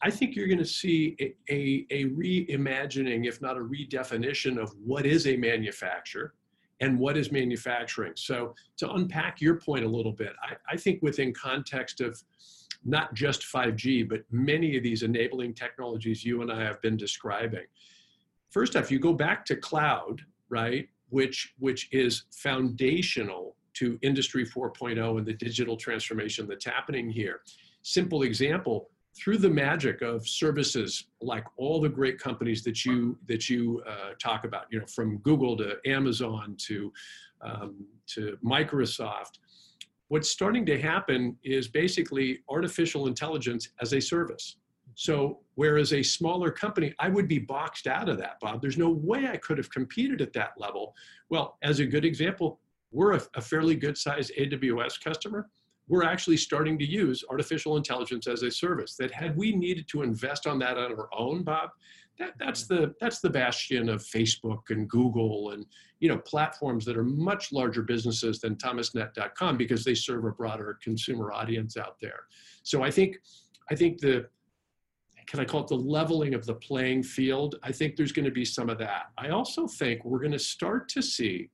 I 0.03 0.11
think 0.11 0.37
you're 0.37 0.47
going 0.47 0.59
to 0.59 0.65
see 0.65 1.17
a, 1.21 1.35
a, 1.51 1.87
a 1.91 2.05
reimagining, 2.11 3.27
if 3.27 3.41
not 3.43 3.57
a 3.57 3.61
redefinition, 3.61 4.57
of 4.57 4.73
what 4.85 5.05
is 5.05 5.27
a 5.27 5.37
manufacturer 5.37 6.35
and 6.81 6.99
what 6.99 7.17
is 7.17 7.31
manufacturing. 7.31 8.13
So 8.17 8.55
to 8.79 8.91
unpack 8.93 9.41
your 9.41 9.57
point 9.57 9.85
a 9.85 9.89
little 9.89 10.13
bit, 10.13 10.33
I, 10.43 10.73
I, 10.73 10.77
think 10.77 11.03
within 11.03 11.33
context 11.33 12.01
of 12.01 12.21
not 12.85 13.15
just 13.15 13.43
5G, 13.43 14.09
but 14.09 14.25
many 14.31 14.77
of 14.77 14.83
these 14.83 15.03
enabling 15.03 15.55
technologies 15.55 16.25
you 16.25 16.43
and 16.43 16.53
I 16.53 16.63
have 16.63 16.81
been 16.83 16.97
describing. 16.97 17.65
First 18.51 18.77
off, 18.77 18.91
you 18.91 18.99
go 18.99 19.13
back 19.13 19.45
to 19.47 19.57
cloud, 19.57 20.21
right, 20.49 20.89
which, 21.09 21.55
which 21.59 21.89
is 21.93 22.25
foundational 22.33 23.57
to 23.75 23.99
Industry 24.03 24.47
4.0 24.47 25.19
and 25.19 25.27
the 25.27 25.33
digital 25.33 25.77
transformation 25.77 26.47
that's 26.47 26.65
happening 26.65 27.09
here. 27.09 27.41
Simple 27.83 28.23
example, 28.23 28.91
through 29.17 29.39
the 29.39 29.51
magic 29.51 30.03
of 30.03 30.27
services 30.27 31.07
like 31.21 31.45
all 31.57 31.81
the 31.81 31.89
great 31.89 32.19
companies 32.19 32.63
that 32.65 32.85
you 32.85 33.17
that 33.27 33.49
you 33.49 33.83
uh, 33.87 34.11
talk 34.21 34.45
about, 34.45 34.65
you 34.71 34.81
know, 34.81 34.87
from 34.87 35.19
Google 35.19 35.57
to 35.59 35.77
Amazon 35.87 36.57
to 36.67 36.93
um, 37.41 37.87
to 38.07 38.37
Microsoft, 38.45 39.39
what's 40.09 40.31
starting 40.31 40.67
to 40.67 40.81
happen 40.81 41.37
is 41.45 41.69
basically 41.69 42.41
artificial 42.49 43.07
intelligence 43.07 43.69
as 43.81 43.93
a 43.93 44.01
service. 44.01 44.57
So 44.97 45.41
whereas 45.57 45.93
a 45.93 46.03
smaller 46.03 46.51
company, 46.51 46.95
I 46.99 47.09
would 47.09 47.27
be 47.27 47.39
boxed 47.39 47.87
out 47.87 48.09
of 48.09 48.17
that, 48.19 48.39
Bob. 48.41 48.63
There's 48.63 48.79
no 48.79 48.91
way 48.91 49.29
I 49.29 49.37
could 49.37 49.59
have 49.59 49.71
competed 49.71 50.23
at 50.23 50.33
that 50.35 50.53
level. 50.57 50.95
Well, 51.31 51.59
as 51.63 51.81
a 51.81 51.87
good 51.87 52.05
example, 52.05 52.61
we're 52.93 53.15
a, 53.15 53.23
a 53.35 53.41
fairly 53.41 53.75
good 53.75 53.99
sized 53.99 54.33
AWS 54.39 55.03
customer 55.03 55.49
we're 55.89 56.05
actually 56.05 56.37
starting 56.37 56.79
to 56.79 56.85
use 56.85 57.25
artificial 57.31 57.77
intelligence 57.77 58.27
as 58.27 58.43
a 58.43 58.51
service 58.51 58.97
that 58.97 59.11
had 59.13 59.37
we 59.37 59.55
needed 59.55 59.87
to 59.89 60.03
invest 60.03 60.47
on 60.47 60.59
that 60.59 60.79
on 60.79 60.93
our 60.93 61.09
own 61.17 61.43
bob 61.43 61.71
that, 62.19 62.33
that's 62.39 62.67
the 62.67 62.95
that's 63.01 63.21
the 63.21 63.31
bastion 63.31 63.89
of 63.89 64.01
facebook 64.03 64.63
and 64.71 64.89
google 64.89 65.51
and 65.51 65.67
you 66.01 66.09
know 66.09 66.19
platforms 66.19 66.85
that 66.85 66.97
are 66.97 67.05
much 67.05 67.53
larger 67.53 67.83
businesses 67.83 68.39
than 68.39 68.57
thomasnet.com 68.57 69.57
because 69.57 69.85
they 69.85 69.95
serve 69.95 70.25
a 70.25 70.31
broader 70.31 70.79
consumer 70.83 71.33
audience 71.33 71.77
out 71.77 71.97
there. 72.01 72.25
So 72.63 72.83
i 72.83 72.91
think 72.91 73.17
i 73.71 73.75
think 73.75 74.01
the 74.01 74.27
can 75.27 75.41
i 75.41 75.45
call 75.47 75.63
it 75.63 75.69
the 75.69 75.77
leveling 75.77 76.35
of 76.35 76.45
the 76.45 76.55
playing 76.57 77.03
field? 77.03 77.57
I 77.63 77.73
think 77.73 77.97
there's 77.97 78.13
going 78.13 78.27
to 78.27 78.31
be 78.31 78.45
some 78.45 78.69
of 78.69 78.77
that. 78.79 79.05
I 79.17 79.31
also 79.31 79.67
think 79.67 80.05
we're 80.05 80.19
going 80.19 80.33
to 80.33 80.39
start 80.39 80.91
to 80.91 81.03
see 81.03 81.49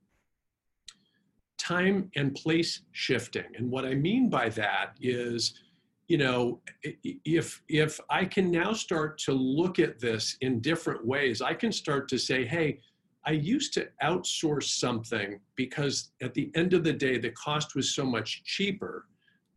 time 1.60 2.10
and 2.16 2.34
place 2.34 2.82
shifting. 2.92 3.44
And 3.56 3.70
what 3.70 3.84
I 3.84 3.94
mean 3.94 4.30
by 4.30 4.48
that 4.50 4.96
is, 5.00 5.54
you 6.08 6.18
know, 6.18 6.60
if 6.82 7.62
if 7.68 8.00
I 8.08 8.24
can 8.24 8.50
now 8.50 8.72
start 8.72 9.18
to 9.18 9.32
look 9.32 9.78
at 9.78 10.00
this 10.00 10.36
in 10.40 10.60
different 10.60 11.04
ways, 11.06 11.40
I 11.40 11.54
can 11.54 11.70
start 11.70 12.08
to 12.08 12.18
say, 12.18 12.44
hey, 12.44 12.80
I 13.26 13.32
used 13.32 13.74
to 13.74 13.88
outsource 14.02 14.78
something 14.78 15.38
because 15.54 16.12
at 16.22 16.34
the 16.34 16.50
end 16.54 16.72
of 16.72 16.82
the 16.82 16.92
day, 16.92 17.18
the 17.18 17.30
cost 17.30 17.74
was 17.74 17.94
so 17.94 18.04
much 18.04 18.42
cheaper. 18.44 19.06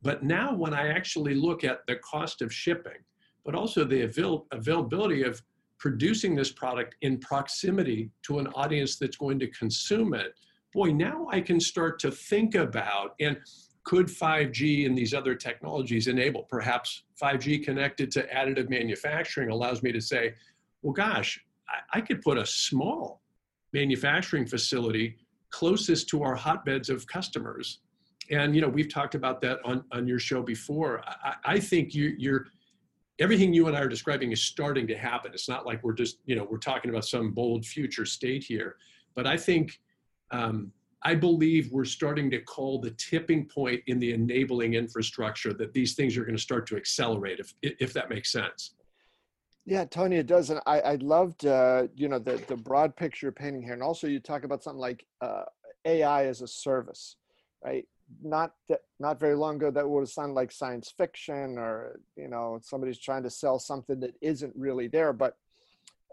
But 0.01 0.23
now, 0.23 0.53
when 0.53 0.73
I 0.73 0.89
actually 0.89 1.33
look 1.33 1.63
at 1.63 1.87
the 1.87 1.95
cost 1.95 2.41
of 2.41 2.53
shipping, 2.53 3.01
but 3.45 3.55
also 3.55 3.85
the 3.85 4.01
avail- 4.01 4.47
availability 4.51 5.23
of 5.23 5.41
producing 5.79 6.35
this 6.35 6.51
product 6.51 6.95
in 7.01 7.17
proximity 7.19 8.11
to 8.23 8.39
an 8.39 8.47
audience 8.47 8.97
that's 8.97 9.17
going 9.17 9.39
to 9.39 9.47
consume 9.47 10.13
it, 10.13 10.33
boy, 10.73 10.91
now 10.91 11.27
I 11.31 11.41
can 11.41 11.59
start 11.59 11.99
to 11.99 12.11
think 12.11 12.55
about 12.55 13.15
and 13.19 13.37
could 13.83 14.07
5G 14.07 14.85
and 14.85 14.97
these 14.97 15.13
other 15.13 15.35
technologies 15.35 16.07
enable 16.07 16.43
perhaps 16.43 17.03
5G 17.21 17.63
connected 17.63 18.11
to 18.11 18.27
additive 18.27 18.69
manufacturing 18.69 19.49
allows 19.49 19.83
me 19.83 19.91
to 19.91 20.01
say, 20.01 20.33
well, 20.81 20.93
gosh, 20.93 21.43
I, 21.67 21.97
I 21.99 22.01
could 22.01 22.21
put 22.21 22.37
a 22.37 22.45
small 22.45 23.21
manufacturing 23.73 24.45
facility 24.45 25.17
closest 25.49 26.07
to 26.09 26.23
our 26.23 26.35
hotbeds 26.35 26.89
of 26.89 27.05
customers. 27.07 27.79
And 28.31 28.55
you 28.55 28.61
know, 28.61 28.69
we've 28.69 28.91
talked 28.91 29.15
about 29.15 29.41
that 29.41 29.59
on, 29.65 29.83
on 29.91 30.07
your 30.07 30.19
show 30.19 30.41
before. 30.41 31.03
I, 31.05 31.35
I 31.45 31.59
think 31.59 31.93
you, 31.93 32.15
you're 32.17 32.47
everything 33.19 33.53
you 33.53 33.67
and 33.67 33.75
I 33.75 33.81
are 33.81 33.87
describing 33.87 34.31
is 34.31 34.41
starting 34.41 34.87
to 34.87 34.97
happen. 34.97 35.31
It's 35.33 35.47
not 35.47 35.65
like 35.65 35.83
we're 35.83 35.93
just, 35.93 36.17
you 36.25 36.35
know, 36.35 36.47
we're 36.49 36.57
talking 36.57 36.89
about 36.89 37.05
some 37.05 37.31
bold 37.31 37.65
future 37.65 38.05
state 38.05 38.43
here. 38.43 38.77
But 39.15 39.27
I 39.27 39.37
think, 39.37 39.79
um, 40.33 40.71
I 41.03 41.15
believe 41.15 41.71
we're 41.71 41.85
starting 41.85 42.31
to 42.31 42.39
call 42.39 42.79
the 42.79 42.91
tipping 42.91 43.45
point 43.45 43.81
in 43.87 43.99
the 43.99 44.13
enabling 44.13 44.73
infrastructure 44.73 45.53
that 45.53 45.73
these 45.73 45.95
things 45.95 46.17
are 46.17 46.23
going 46.23 46.35
to 46.35 46.41
start 46.41 46.65
to 46.67 46.77
accelerate, 46.77 47.39
if, 47.39 47.53
if 47.61 47.93
that 47.93 48.09
makes 48.09 48.31
sense. 48.31 48.75
Yeah, 49.65 49.85
Tony, 49.85 50.17
it 50.17 50.27
does. 50.27 50.49
And 50.49 50.59
I, 50.65 50.79
I 50.81 50.95
loved, 50.95 51.45
uh, 51.45 51.87
you 51.95 52.09
know, 52.09 52.19
the, 52.19 52.41
the 52.47 52.55
broad 52.55 52.95
picture 52.95 53.31
painting 53.31 53.61
here. 53.61 53.73
And 53.73 53.83
also 53.83 54.07
you 54.07 54.19
talk 54.19 54.43
about 54.43 54.63
something 54.63 54.79
like 54.79 55.05
uh, 55.21 55.43
AI 55.85 56.25
as 56.25 56.41
a 56.41 56.47
service, 56.47 57.17
right? 57.63 57.85
Not 58.21 58.53
that, 58.69 58.81
not 58.99 59.19
very 59.19 59.35
long 59.35 59.55
ago, 59.55 59.71
that 59.71 59.87
would 59.87 60.01
have 60.01 60.09
sounded 60.09 60.33
like 60.33 60.51
science 60.51 60.93
fiction 60.95 61.57
or, 61.57 61.99
you 62.15 62.27
know, 62.27 62.59
somebody's 62.61 62.99
trying 62.99 63.23
to 63.23 63.29
sell 63.29 63.59
something 63.59 63.99
that 64.01 64.15
isn't 64.21 64.53
really 64.55 64.87
there. 64.87 65.13
But 65.13 65.37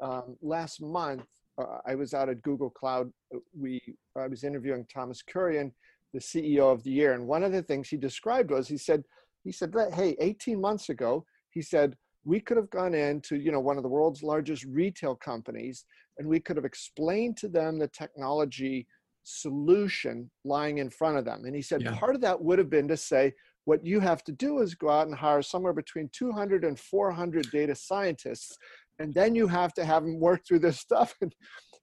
um, 0.00 0.37
last 0.43 0.81
month, 0.81 1.27
uh, 1.61 1.81
I 1.87 1.95
was 1.95 2.14
out 2.14 2.29
at 2.29 2.43
Google 2.43 2.71
Cloud. 2.71 3.12
We, 3.59 3.81
I 4.17 4.26
was 4.26 4.45
interviewing 4.45 4.87
Thomas 4.93 5.23
Kurian, 5.23 5.73
the 6.12 6.21
CEO 6.21 6.73
of 6.73 6.83
the 6.83 6.90
year. 6.90 7.12
And 7.14 7.26
one 7.26 7.43
of 7.43 7.52
the 7.52 7.62
things 7.62 7.88
he 7.88 7.97
described 7.97 8.50
was, 8.50 8.69
he 8.69 8.76
said, 8.76 9.05
he 9.45 9.52
said, 9.52 9.73
hey, 9.95 10.17
18 10.21 10.61
months 10.61 10.88
ago, 10.88 11.25
he 11.50 11.62
said, 11.62 11.97
we 12.25 12.40
could 12.40 12.57
have 12.57 12.71
gone 12.71 12.95
into 12.95 13.37
you 13.37 13.50
know 13.50 13.61
one 13.61 13.76
of 13.76 13.83
the 13.83 13.88
world's 13.88 14.23
largest 14.23 14.64
retail 14.64 15.14
companies 15.14 15.85
and 16.19 16.29
we 16.29 16.40
could 16.40 16.57
have 16.57 16.64
explained 16.64 17.37
to 17.37 17.49
them 17.49 17.79
the 17.79 17.88
technology 17.88 18.87
solution 19.23 20.31
lying 20.45 20.79
in 20.79 20.90
front 20.90 21.17
of 21.17 21.25
them 21.25 21.45
and 21.45 21.55
he 21.55 21.62
said 21.62 21.83
yeah. 21.83 21.97
part 21.97 22.14
of 22.14 22.21
that 22.21 22.40
would 22.40 22.59
have 22.59 22.71
been 22.71 22.88
to 22.88 22.97
say 22.97 23.33
what 23.64 23.85
you 23.85 24.00
have 24.00 24.25
to 24.25 24.33
do 24.33 24.61
is 24.61 24.75
go 24.75 24.88
out 24.88 25.07
and 25.07 25.14
hire 25.14 25.43
somewhere 25.43 25.73
between 25.73 26.09
200 26.12 26.64
and 26.64 26.79
400 26.79 27.50
data 27.50 27.75
scientists 27.75 28.57
and 29.00 29.14
then 29.14 29.35
you 29.35 29.49
have 29.49 29.73
to 29.75 29.85
have 29.85 30.04
them 30.04 30.21
work 30.21 30.47
through 30.47 30.61
this 30.61 30.78
stuff. 30.87 31.16
And 31.21 31.35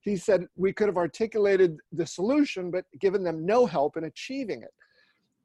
he 0.02 0.16
said 0.16 0.48
we 0.56 0.72
could 0.72 0.88
have 0.88 0.98
articulated 0.98 1.78
the 1.92 2.06
solution 2.06 2.72
but 2.72 2.86
given 3.02 3.24
them 3.24 3.46
no 3.46 3.66
help 3.66 3.98
in 3.98 4.06
achieving 4.06 4.62
it. 4.62 4.74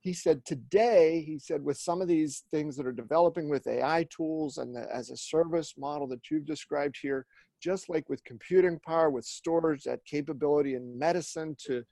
He 0.01 0.13
said 0.13 0.45
today 0.45 1.23
he 1.27 1.39
said 1.39 1.65
with 1.65 1.79
some 1.79 2.01
of 2.01 2.09
these 2.09 2.45
things 2.51 2.77
that 2.77 2.87
are 2.87 2.93
developing 2.93 3.49
with 3.49 3.67
ai 3.67 4.07
tools 4.15 4.59
and 4.59 4.75
the, 4.75 4.87
as 4.95 5.11
a 5.11 5.17
service 5.17 5.75
model 5.79 6.07
that 6.09 6.31
you've 6.31 6.47
described 6.47 6.97
here 7.01 7.27
just 7.61 7.89
like 7.89 8.09
with 8.09 8.25
computing 8.25 8.81
power 8.85 9.11
with 9.11 9.25
storage 9.25 9.85
that 9.85 10.05
capability 10.05 10.75
in 10.75 10.99
medicine 10.99 11.57
to 11.67 11.85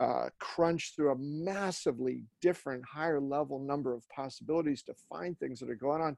uh, 0.00 0.28
crunch 0.38 0.92
through 0.94 1.10
a 1.10 1.18
massively 1.18 2.22
different 2.40 2.84
higher 2.86 3.20
level 3.20 3.58
number 3.58 3.92
of 3.92 4.08
possibilities 4.08 4.80
to 4.84 4.94
find 5.08 5.36
things 5.38 5.58
that 5.58 5.68
are 5.68 5.74
going 5.74 6.00
on 6.00 6.16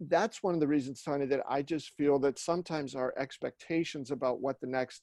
that's 0.00 0.42
one 0.42 0.54
of 0.54 0.60
the 0.60 0.66
reasons 0.66 1.02
tony 1.02 1.24
that 1.26 1.40
i 1.48 1.62
just 1.62 1.90
feel 1.96 2.18
that 2.18 2.38
sometimes 2.38 2.94
our 2.94 3.14
expectations 3.18 4.10
about 4.10 4.40
what 4.40 4.60
the 4.60 4.66
next 4.66 5.02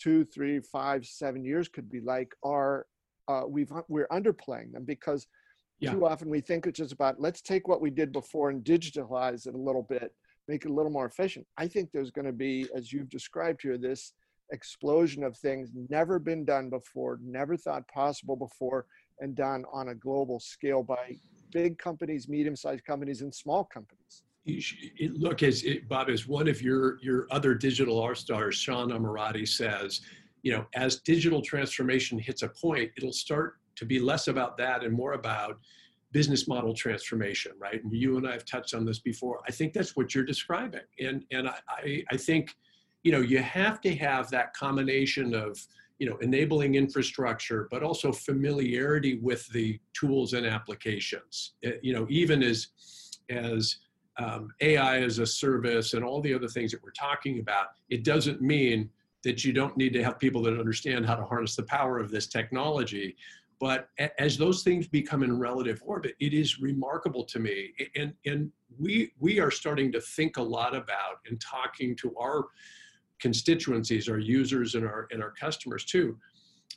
two 0.00 0.24
three 0.24 0.60
five 0.60 1.04
seven 1.04 1.44
years 1.44 1.68
could 1.68 1.90
be 1.90 2.00
like 2.00 2.32
are 2.42 2.86
uh, 3.28 3.42
we've 3.46 3.72
we're 3.88 4.08
underplaying 4.08 4.72
them 4.72 4.84
because 4.84 5.26
yeah. 5.80 5.92
too 5.92 6.06
often 6.06 6.28
we 6.28 6.40
think 6.40 6.66
it's 6.66 6.78
just 6.78 6.92
about 6.92 7.20
let's 7.20 7.40
take 7.40 7.68
what 7.68 7.80
we 7.80 7.90
did 7.90 8.12
before 8.12 8.50
and 8.50 8.64
digitalize 8.64 9.46
it 9.46 9.54
a 9.54 9.58
little 9.58 9.86
bit, 9.88 10.12
make 10.48 10.64
it 10.64 10.70
a 10.70 10.74
little 10.74 10.90
more 10.90 11.06
efficient. 11.06 11.46
I 11.56 11.68
think 11.68 11.90
there's 11.90 12.10
going 12.10 12.26
to 12.26 12.32
be, 12.32 12.66
as 12.74 12.92
you've 12.92 13.08
described 13.08 13.60
here, 13.62 13.78
this 13.78 14.12
explosion 14.52 15.22
of 15.22 15.36
things 15.36 15.70
never 15.88 16.18
been 16.18 16.44
done 16.44 16.70
before, 16.70 17.18
never 17.22 17.56
thought 17.56 17.86
possible 17.88 18.36
before, 18.36 18.86
and 19.20 19.34
done 19.34 19.64
on 19.72 19.88
a 19.88 19.94
global 19.94 20.40
scale 20.40 20.82
by 20.82 21.16
big 21.52 21.78
companies, 21.78 22.28
medium-sized 22.28 22.84
companies, 22.84 23.22
and 23.22 23.34
small 23.34 23.64
companies. 23.64 24.22
Look, 24.46 25.42
as 25.42 25.64
it, 25.64 25.88
Bob, 25.88 26.08
as 26.08 26.26
one 26.26 26.48
of 26.48 26.62
your 26.62 26.98
your 27.02 27.26
other 27.30 27.54
digital 27.54 28.00
R 28.00 28.14
stars, 28.14 28.56
Sean 28.56 28.90
Amirati 28.90 29.46
says, 29.46 30.00
you 30.42 30.52
know, 30.52 30.66
as 30.74 30.96
digital 30.96 31.42
transformation 31.42 32.18
hits 32.18 32.42
a 32.42 32.48
point, 32.48 32.90
it'll 32.96 33.12
start 33.12 33.56
to 33.76 33.84
be 33.84 33.98
less 33.98 34.28
about 34.28 34.56
that 34.58 34.82
and 34.82 34.92
more 34.92 35.12
about 35.12 35.58
business 36.12 36.48
model 36.48 36.74
transformation, 36.74 37.52
right? 37.58 37.82
And 37.84 37.92
you 37.92 38.16
and 38.16 38.26
I 38.26 38.32
have 38.32 38.44
touched 38.44 38.74
on 38.74 38.84
this 38.84 38.98
before. 38.98 39.40
I 39.46 39.52
think 39.52 39.72
that's 39.72 39.94
what 39.94 40.14
you're 40.14 40.24
describing. 40.24 40.80
And, 40.98 41.24
and 41.30 41.48
I, 41.48 42.02
I 42.10 42.16
think, 42.16 42.56
you 43.04 43.12
know, 43.12 43.20
you 43.20 43.38
have 43.38 43.80
to 43.82 43.94
have 43.94 44.28
that 44.30 44.52
combination 44.54 45.34
of, 45.34 45.58
you 45.98 46.08
know, 46.08 46.16
enabling 46.16 46.74
infrastructure, 46.74 47.68
but 47.70 47.82
also 47.82 48.10
familiarity 48.10 49.18
with 49.22 49.46
the 49.48 49.78
tools 49.92 50.32
and 50.32 50.46
applications. 50.46 51.52
It, 51.62 51.78
you 51.82 51.92
know, 51.92 52.06
even 52.10 52.42
as, 52.42 52.68
as 53.28 53.76
um, 54.20 54.52
AI 54.60 55.00
as 55.00 55.18
a 55.18 55.26
service 55.26 55.94
and 55.94 56.04
all 56.04 56.20
the 56.20 56.34
other 56.34 56.48
things 56.48 56.70
that 56.72 56.82
we're 56.82 56.90
talking 56.92 57.40
about, 57.40 57.68
it 57.88 58.04
doesn't 58.04 58.40
mean 58.42 58.90
that 59.24 59.44
you 59.44 59.52
don't 59.52 59.76
need 59.76 59.92
to 59.94 60.04
have 60.04 60.18
people 60.18 60.42
that 60.42 60.58
understand 60.58 61.06
how 61.06 61.14
to 61.14 61.24
harness 61.24 61.56
the 61.56 61.62
power 61.62 61.98
of 61.98 62.10
this 62.10 62.26
technology. 62.26 63.16
But 63.58 63.88
as 64.18 64.38
those 64.38 64.62
things 64.62 64.88
become 64.88 65.22
in 65.22 65.38
relative 65.38 65.82
orbit, 65.84 66.14
it 66.20 66.32
is 66.32 66.60
remarkable 66.60 67.24
to 67.24 67.38
me. 67.38 67.72
And, 67.96 68.14
and 68.24 68.50
we, 68.78 69.12
we 69.18 69.38
are 69.40 69.50
starting 69.50 69.92
to 69.92 70.00
think 70.00 70.38
a 70.38 70.42
lot 70.42 70.74
about 70.74 71.20
and 71.28 71.40
talking 71.40 71.94
to 71.96 72.14
our 72.18 72.46
constituencies, 73.20 74.08
our 74.08 74.18
users 74.18 74.74
and 74.74 74.84
our, 74.86 75.08
and 75.10 75.22
our 75.22 75.32
customers 75.32 75.84
too, 75.84 76.16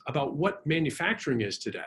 about 0.06 0.34
what 0.34 0.66
manufacturing 0.66 1.40
is 1.40 1.58
today. 1.58 1.80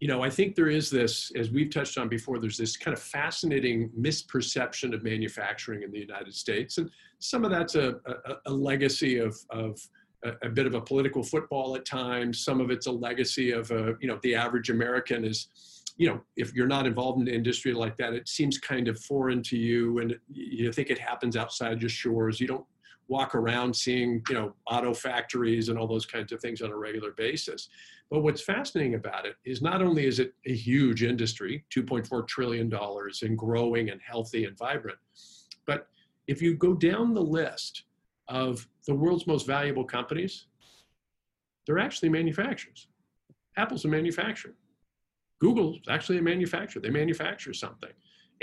You 0.00 0.08
know, 0.08 0.22
I 0.22 0.30
think 0.30 0.54
there 0.54 0.70
is 0.70 0.90
this, 0.90 1.30
as 1.36 1.50
we've 1.50 1.70
touched 1.70 1.98
on 1.98 2.08
before, 2.08 2.38
there's 2.38 2.56
this 2.56 2.76
kind 2.76 2.96
of 2.96 3.02
fascinating 3.02 3.90
misperception 3.98 4.94
of 4.94 5.02
manufacturing 5.02 5.82
in 5.82 5.90
the 5.90 5.98
United 5.98 6.34
States. 6.34 6.78
And 6.78 6.90
some 7.18 7.44
of 7.44 7.50
that's 7.50 7.74
a, 7.74 7.96
a, 8.06 8.34
a 8.46 8.52
legacy 8.52 9.18
of, 9.18 9.36
of 9.50 9.78
a, 10.24 10.32
a, 10.42 10.48
bit 10.48 10.66
of 10.66 10.74
a 10.74 10.80
political 10.80 11.22
football 11.22 11.76
at 11.76 11.84
times. 11.84 12.42
Some 12.42 12.62
of 12.62 12.70
it's 12.70 12.86
a 12.86 12.92
legacy 12.92 13.50
of, 13.50 13.70
a, 13.70 13.94
you 14.00 14.08
know, 14.08 14.18
the 14.22 14.34
average 14.34 14.70
American 14.70 15.22
is, 15.22 15.48
you 15.98 16.08
know, 16.08 16.20
if 16.34 16.54
you're 16.54 16.66
not 16.66 16.86
involved 16.86 17.20
in 17.20 17.28
an 17.28 17.34
industry 17.34 17.74
like 17.74 17.98
that, 17.98 18.14
it 18.14 18.26
seems 18.26 18.56
kind 18.56 18.88
of 18.88 18.98
foreign 19.00 19.42
to 19.42 19.58
you 19.58 19.98
and 19.98 20.16
you 20.32 20.72
think 20.72 20.88
it 20.88 20.98
happens 20.98 21.36
outside 21.36 21.82
your 21.82 21.90
shores. 21.90 22.40
You 22.40 22.46
don't 22.46 22.64
walk 23.10 23.34
around 23.34 23.74
seeing, 23.74 24.22
you 24.28 24.34
know, 24.34 24.54
auto 24.66 24.94
factories 24.94 25.68
and 25.68 25.76
all 25.76 25.88
those 25.88 26.06
kinds 26.06 26.30
of 26.30 26.40
things 26.40 26.62
on 26.62 26.70
a 26.70 26.76
regular 26.76 27.10
basis. 27.10 27.68
But 28.08 28.20
what's 28.20 28.40
fascinating 28.40 28.94
about 28.94 29.26
it 29.26 29.34
is 29.44 29.60
not 29.60 29.82
only 29.82 30.06
is 30.06 30.20
it 30.20 30.32
a 30.46 30.54
huge 30.54 31.02
industry, 31.02 31.64
$2.4 31.76 32.26
trillion 32.28 32.72
and 32.72 33.38
growing 33.38 33.90
and 33.90 34.00
healthy 34.00 34.44
and 34.44 34.56
vibrant, 34.56 34.98
but 35.66 35.88
if 36.28 36.40
you 36.40 36.54
go 36.54 36.72
down 36.72 37.12
the 37.12 37.20
list 37.20 37.82
of 38.28 38.66
the 38.86 38.94
world's 38.94 39.26
most 39.26 39.44
valuable 39.44 39.84
companies, 39.84 40.46
they're 41.66 41.80
actually 41.80 42.10
manufacturers. 42.10 42.86
Apple's 43.56 43.84
a 43.84 43.88
manufacturer. 43.88 44.54
Google's 45.40 45.80
actually 45.88 46.18
a 46.18 46.22
manufacturer. 46.22 46.80
They 46.80 46.90
manufacture 46.90 47.52
something. 47.52 47.90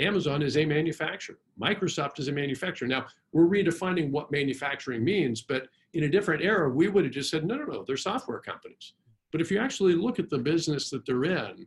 Amazon 0.00 0.42
is 0.42 0.56
a 0.56 0.64
manufacturer. 0.64 1.38
Microsoft 1.60 2.18
is 2.18 2.28
a 2.28 2.32
manufacturer. 2.32 2.86
Now, 2.86 3.06
we're 3.32 3.48
redefining 3.48 4.10
what 4.10 4.30
manufacturing 4.30 5.04
means, 5.04 5.42
but 5.42 5.68
in 5.94 6.04
a 6.04 6.08
different 6.08 6.42
era, 6.42 6.70
we 6.70 6.88
would 6.88 7.04
have 7.04 7.12
just 7.12 7.30
said, 7.30 7.44
no, 7.44 7.56
no, 7.56 7.64
no, 7.64 7.84
they're 7.86 7.96
software 7.96 8.40
companies. 8.40 8.94
But 9.32 9.40
if 9.40 9.50
you 9.50 9.58
actually 9.58 9.94
look 9.94 10.18
at 10.18 10.30
the 10.30 10.38
business 10.38 10.90
that 10.90 11.04
they're 11.04 11.24
in, 11.24 11.66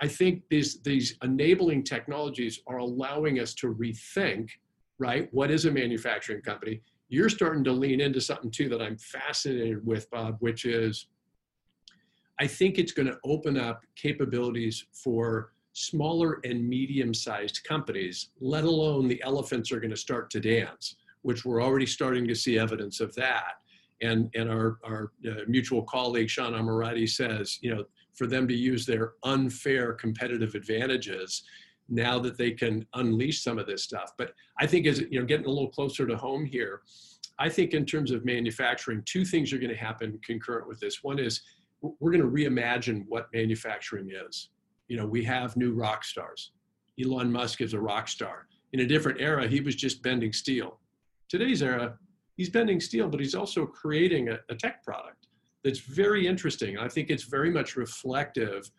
I 0.00 0.08
think 0.08 0.42
these, 0.50 0.80
these 0.82 1.16
enabling 1.22 1.84
technologies 1.84 2.60
are 2.66 2.78
allowing 2.78 3.40
us 3.40 3.54
to 3.54 3.74
rethink 3.74 4.50
right? 4.98 5.28
What 5.32 5.50
is 5.50 5.64
a 5.64 5.70
manufacturing 5.70 6.42
company? 6.42 6.82
You're 7.08 7.28
starting 7.28 7.64
to 7.64 7.72
lean 7.72 8.00
into 8.00 8.20
something 8.20 8.50
too 8.50 8.68
that 8.68 8.82
I'm 8.82 8.98
fascinated 8.98 9.84
with, 9.86 10.10
Bob, 10.10 10.36
which 10.40 10.64
is 10.64 11.06
I 12.40 12.46
think 12.46 12.78
it's 12.78 12.92
going 12.92 13.08
to 13.08 13.18
open 13.24 13.56
up 13.56 13.82
capabilities 13.96 14.86
for 14.92 15.52
smaller 15.78 16.40
and 16.44 16.68
medium 16.68 17.14
sized 17.14 17.62
companies, 17.64 18.30
let 18.40 18.64
alone 18.64 19.06
the 19.06 19.22
elephants 19.22 19.70
are 19.70 19.80
going 19.80 19.90
to 19.90 19.96
start 19.96 20.28
to 20.30 20.40
dance, 20.40 20.96
which 21.22 21.44
we're 21.44 21.62
already 21.62 21.86
starting 21.86 22.26
to 22.26 22.34
see 22.34 22.58
evidence 22.58 23.00
of 23.00 23.14
that. 23.14 23.60
And, 24.02 24.30
and 24.34 24.50
our, 24.50 24.78
our 24.84 25.12
uh, 25.28 25.42
mutual 25.46 25.82
colleague, 25.82 26.30
Sean 26.30 26.52
Amirati, 26.52 27.08
says, 27.08 27.58
you 27.62 27.74
know, 27.74 27.84
for 28.14 28.26
them 28.26 28.48
to 28.48 28.54
use 28.54 28.84
their 28.84 29.12
unfair 29.22 29.92
competitive 29.92 30.54
advantages 30.54 31.44
now 31.88 32.18
that 32.18 32.36
they 32.36 32.50
can 32.50 32.84
unleash 32.94 33.42
some 33.42 33.58
of 33.58 33.66
this 33.66 33.82
stuff. 33.82 34.12
But 34.18 34.34
I 34.58 34.66
think 34.66 34.86
as 34.86 35.00
you 35.00 35.20
know, 35.20 35.26
getting 35.26 35.46
a 35.46 35.50
little 35.50 35.70
closer 35.70 36.06
to 36.06 36.16
home 36.16 36.44
here, 36.44 36.82
I 37.38 37.48
think 37.48 37.72
in 37.72 37.86
terms 37.86 38.10
of 38.10 38.24
manufacturing, 38.24 39.02
two 39.04 39.24
things 39.24 39.52
are 39.52 39.58
going 39.58 39.70
to 39.70 39.76
happen 39.76 40.18
concurrent 40.24 40.68
with 40.68 40.80
this. 40.80 41.04
One 41.04 41.18
is 41.20 41.40
we're 41.80 42.10
going 42.10 42.22
to 42.22 42.28
reimagine 42.28 43.04
what 43.08 43.28
manufacturing 43.32 44.10
is. 44.10 44.50
You 44.88 44.96
know, 44.96 45.06
we 45.06 45.22
have 45.24 45.56
new 45.56 45.72
rock 45.72 46.04
stars. 46.04 46.52
Elon 47.02 47.30
Musk 47.30 47.60
is 47.60 47.74
a 47.74 47.80
rock 47.80 48.08
star. 48.08 48.46
In 48.72 48.80
a 48.80 48.86
different 48.86 49.20
era, 49.20 49.46
he 49.46 49.60
was 49.60 49.74
just 49.74 50.02
bending 50.02 50.32
steel. 50.32 50.78
Today's 51.28 51.62
era, 51.62 51.96
he's 52.36 52.50
bending 52.50 52.80
steel, 52.80 53.08
but 53.08 53.20
he's 53.20 53.34
also 53.34 53.66
creating 53.66 54.30
a, 54.30 54.38
a 54.48 54.54
tech 54.54 54.82
product 54.82 55.28
that's 55.64 55.80
very 55.80 56.26
interesting. 56.26 56.78
I 56.78 56.88
think 56.88 57.10
it's 57.10 57.24
very 57.24 57.50
much 57.50 57.76
reflective 57.76 58.70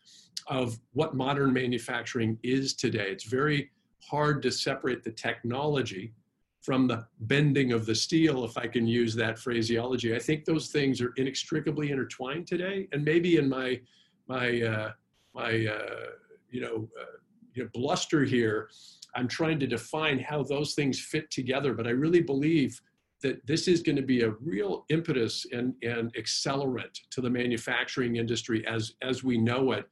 of 0.47 0.79
what 0.93 1.15
modern 1.15 1.53
manufacturing 1.53 2.37
is 2.43 2.73
today. 2.73 3.09
It's 3.11 3.25
very 3.25 3.69
hard 4.03 4.41
to 4.43 4.51
separate 4.51 5.03
the 5.03 5.11
technology 5.11 6.13
from 6.61 6.87
the 6.87 7.05
bending 7.21 7.71
of 7.71 7.85
the 7.85 7.95
steel, 7.95 8.43
if 8.43 8.57
I 8.57 8.67
can 8.67 8.85
use 8.85 9.15
that 9.15 9.39
phraseology. 9.39 10.15
I 10.15 10.19
think 10.19 10.45
those 10.45 10.69
things 10.69 11.01
are 11.01 11.13
inextricably 11.17 11.91
intertwined 11.91 12.47
today. 12.47 12.87
And 12.91 13.03
maybe 13.03 13.37
in 13.37 13.47
my 13.47 13.79
my 14.27 14.61
uh, 14.61 14.91
my 15.39 15.65
uh, 15.65 16.11
you 16.51 16.61
know 16.61 16.87
uh, 16.99 17.17
you 17.53 17.63
know 17.63 17.69
bluster 17.73 18.23
here, 18.23 18.69
I'm 19.15 19.27
trying 19.27 19.59
to 19.59 19.67
define 19.67 20.19
how 20.19 20.43
those 20.43 20.73
things 20.73 20.99
fit 20.99 21.29
together. 21.31 21.73
But 21.73 21.87
I 21.87 21.91
really 21.91 22.21
believe 22.21 22.79
that 23.21 23.45
this 23.45 23.67
is 23.67 23.81
going 23.81 23.97
to 23.97 24.01
be 24.15 24.21
a 24.21 24.31
real 24.41 24.85
impetus 24.89 25.45
and, 25.51 25.73
and 25.83 26.13
accelerant 26.13 26.93
to 27.11 27.21
the 27.21 27.29
manufacturing 27.29 28.17
industry 28.17 28.65
as 28.67 28.93
as 29.01 29.23
we 29.23 29.37
know 29.37 29.71
it. 29.71 29.85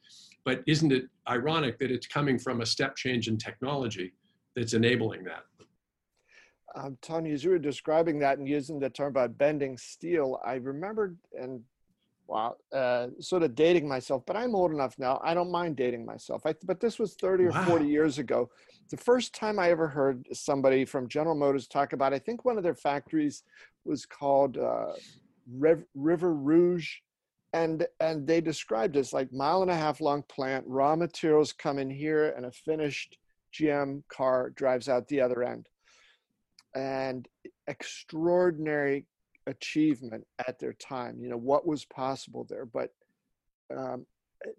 But 0.44 0.64
isn't 0.66 0.92
it 0.92 1.06
ironic 1.28 1.78
that 1.80 1.92
it's 1.92 2.08
coming 2.08 2.40
from 2.40 2.62
a 2.62 2.66
step 2.66 2.96
change 2.96 3.28
in 3.28 3.38
technology 3.38 4.14
that's 4.56 4.74
enabling 4.74 5.24
that? 5.26 5.44
Um, 6.76 6.98
Tony, 7.02 7.32
as 7.32 7.44
you 7.44 7.50
were 7.50 7.60
describing 7.60 8.20
that 8.20 8.38
and 8.38 8.48
using 8.48 8.80
the 8.80 8.90
term 8.90 9.10
about 9.10 9.38
bending 9.38 9.78
steel, 9.78 10.40
I 10.46 10.56
remembered 10.56 11.18
and 11.34 11.62
wow, 12.28 12.56
uh, 12.74 13.08
sort 13.20 13.44
of 13.44 13.56
dating 13.56 13.88
myself, 13.88 14.24
but 14.26 14.36
I'm 14.36 14.56
old 14.56 14.72
enough 14.72 14.96
now. 14.98 15.20
I 15.24 15.34
don't 15.34 15.52
mind 15.52 15.76
dating 15.76 16.06
myself. 16.06 16.46
I, 16.46 16.54
but 16.64 16.80
this 16.80 17.00
was 17.00 17.16
30 17.16 17.46
or 17.46 17.52
wow. 17.52 17.66
40 17.66 17.86
years 17.86 18.20
ago. 18.20 18.50
The 18.90 18.98
first 18.98 19.34
time 19.34 19.60
I 19.60 19.70
ever 19.70 19.88
heard 19.88 20.28
somebody 20.34 20.86
from 20.86 21.08
General 21.08 21.36
Motors 21.36 21.68
talk 21.68 21.94
about, 21.94 22.14
I 22.14 22.20
think 22.20 22.46
one 22.46 22.58
of 22.58 22.64
their 22.64 22.76
factories 22.76 23.44
was 23.86 24.06
called 24.06 24.58
uh, 24.58 24.94
Rev- 25.52 25.86
River 25.96 26.34
Rouge. 26.34 26.90
And, 27.54 27.88
and 28.02 28.28
they 28.28 28.42
described 28.42 28.98
it 28.98 29.00
as 29.00 29.14
like 29.14 29.32
mile 29.32 29.62
and 29.62 29.72
a 29.72 29.76
half 29.76 30.02
long 30.02 30.22
plant, 30.24 30.66
raw 30.68 30.96
materials 30.96 31.54
come 31.54 31.80
in 31.80 31.90
here 31.90 32.34
and 32.36 32.46
a 32.46 32.52
finished 32.52 33.18
GM 33.54 34.04
car 34.10 34.50
drives 34.52 34.90
out 34.90 35.08
the 35.08 35.22
other 35.22 35.44
end 35.44 35.68
and 36.78 37.28
extraordinary 37.68 39.06
achievement 39.48 40.26
at 40.48 40.60
their 40.60 40.74
time 40.74 41.18
you 41.20 41.30
know 41.30 41.38
what 41.38 41.66
was 41.66 41.86
possible 41.86 42.46
there 42.50 42.66
but 42.66 42.92
um, 43.76 44.06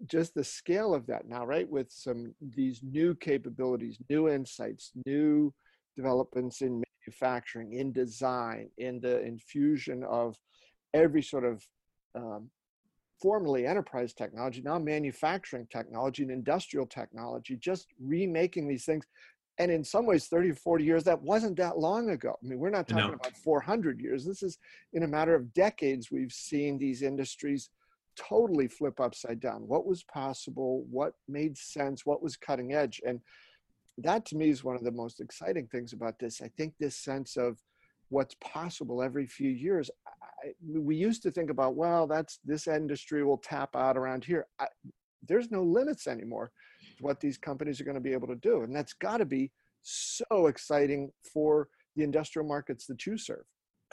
just 0.05 0.33
the 0.33 0.43
scale 0.43 0.93
of 0.93 1.05
that 1.07 1.27
now 1.27 1.45
right 1.45 1.69
with 1.69 1.91
some 1.91 2.33
these 2.55 2.81
new 2.83 3.15
capabilities 3.15 3.97
new 4.09 4.27
insights 4.29 4.91
new 5.05 5.53
developments 5.95 6.61
in 6.61 6.83
manufacturing 7.05 7.73
in 7.73 7.91
design 7.91 8.69
in 8.77 8.99
the 8.99 9.21
infusion 9.21 10.03
of 10.03 10.35
every 10.93 11.21
sort 11.21 11.45
of 11.45 11.63
um, 12.15 12.49
formerly 13.21 13.65
enterprise 13.67 14.13
technology 14.13 14.61
now 14.63 14.79
manufacturing 14.79 15.67
technology 15.71 16.23
and 16.23 16.31
industrial 16.31 16.85
technology 16.85 17.55
just 17.55 17.87
remaking 17.99 18.67
these 18.67 18.85
things 18.85 19.05
and 19.59 19.69
in 19.69 19.83
some 19.83 20.05
ways 20.05 20.27
30 20.27 20.51
or 20.51 20.55
40 20.55 20.83
years 20.85 21.03
that 21.03 21.21
wasn't 21.21 21.57
that 21.57 21.77
long 21.77 22.09
ago. 22.09 22.35
I 22.41 22.47
mean 22.47 22.59
we're 22.59 22.69
not 22.69 22.87
talking 22.87 23.09
no. 23.09 23.13
about 23.13 23.37
400 23.37 23.99
years. 23.99 24.25
This 24.25 24.41
is 24.41 24.57
in 24.93 25.03
a 25.03 25.07
matter 25.07 25.35
of 25.35 25.53
decades 25.53 26.09
we've 26.09 26.31
seen 26.31 26.77
these 26.77 27.01
industries 27.01 27.69
totally 28.17 28.67
flip 28.67 28.99
upside 28.99 29.39
down. 29.39 29.67
What 29.67 29.85
was 29.85 30.03
possible? 30.03 30.85
What 30.89 31.13
made 31.27 31.57
sense? 31.57 32.05
What 32.05 32.23
was 32.23 32.35
cutting 32.37 32.73
edge? 32.73 33.01
And 33.05 33.19
that 33.97 34.25
to 34.27 34.37
me 34.37 34.49
is 34.49 34.63
one 34.63 34.75
of 34.75 34.83
the 34.83 34.91
most 34.91 35.19
exciting 35.19 35.67
things 35.67 35.93
about 35.93 36.17
this. 36.19 36.41
I 36.41 36.49
think 36.57 36.73
this 36.79 36.95
sense 36.95 37.35
of 37.35 37.57
what's 38.07 38.35
possible 38.41 39.03
every 39.03 39.27
few 39.27 39.51
years 39.51 39.91
I, 40.43 40.51
we 40.65 40.95
used 40.95 41.21
to 41.23 41.31
think 41.31 41.49
about 41.49 41.75
well 41.75 42.07
that's 42.07 42.39
this 42.43 42.67
industry 42.67 43.23
will 43.23 43.37
tap 43.37 43.75
out 43.75 43.97
around 43.97 44.23
here. 44.23 44.47
I, 44.59 44.67
there's 45.27 45.51
no 45.51 45.63
limits 45.63 46.07
anymore 46.07 46.51
what 46.99 47.19
these 47.19 47.37
companies 47.37 47.79
are 47.79 47.83
going 47.83 47.95
to 47.95 48.01
be 48.01 48.13
able 48.13 48.27
to 48.27 48.35
do. 48.35 48.61
And 48.61 48.75
that's 48.75 48.93
got 48.93 49.17
to 49.17 49.25
be 49.25 49.51
so 49.81 50.47
exciting 50.47 51.09
for 51.33 51.67
the 51.95 52.03
industrial 52.03 52.47
markets 52.47 52.85
that 52.87 53.05
you 53.05 53.17
serve. 53.17 53.43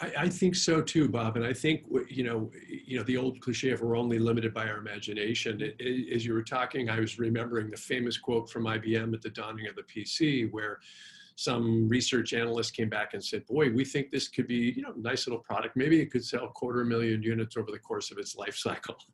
I, 0.01 0.13
I, 0.19 0.29
think 0.29 0.55
so 0.55 0.83
too, 0.83 1.09
Bob. 1.09 1.37
And 1.37 1.47
I 1.47 1.55
think 1.55 1.85
you 2.09 2.23
know, 2.23 2.51
you 2.69 2.99
know, 2.99 3.05
the 3.05 3.17
old 3.17 3.41
cliche 3.41 3.71
of 3.71 3.81
"we're 3.81 3.97
only 3.97 4.19
limited 4.19 4.53
by 4.53 4.69
our 4.69 4.77
imagination." 4.77 5.63
It, 5.63 5.77
it, 5.79 6.15
as 6.15 6.27
you 6.27 6.35
were 6.35 6.43
talking, 6.43 6.91
I 6.91 7.01
was 7.01 7.19
remembering 7.19 7.71
the 7.71 7.79
famous 7.79 8.19
quote 8.19 8.51
from 8.51 8.65
IBM 8.65 9.15
at 9.15 9.23
the 9.23 9.31
dawning 9.31 9.67
of 9.69 9.75
the 9.75 9.83
PC, 9.83 10.53
where 10.53 10.81
some 11.37 11.87
research 11.87 12.33
analyst 12.33 12.75
came 12.75 12.89
back 12.89 13.13
and 13.13 13.23
said, 13.23 13.45
boy, 13.47 13.71
we 13.71 13.85
think 13.85 14.11
this 14.11 14.27
could 14.27 14.49
be, 14.49 14.73
you 14.75 14.83
know, 14.83 14.95
nice 14.97 15.27
little 15.27 15.43
product. 15.43 15.77
Maybe 15.77 16.01
it 16.01 16.11
could 16.11 16.25
sell 16.25 16.49
quarter 16.49 16.83
million 16.83 17.23
units 17.23 17.59
over 17.59 17.71
the 17.71 17.79
course 17.79 18.11
of 18.11 18.17
its 18.17 18.37
life 18.37 18.57
cycle. 18.57 18.97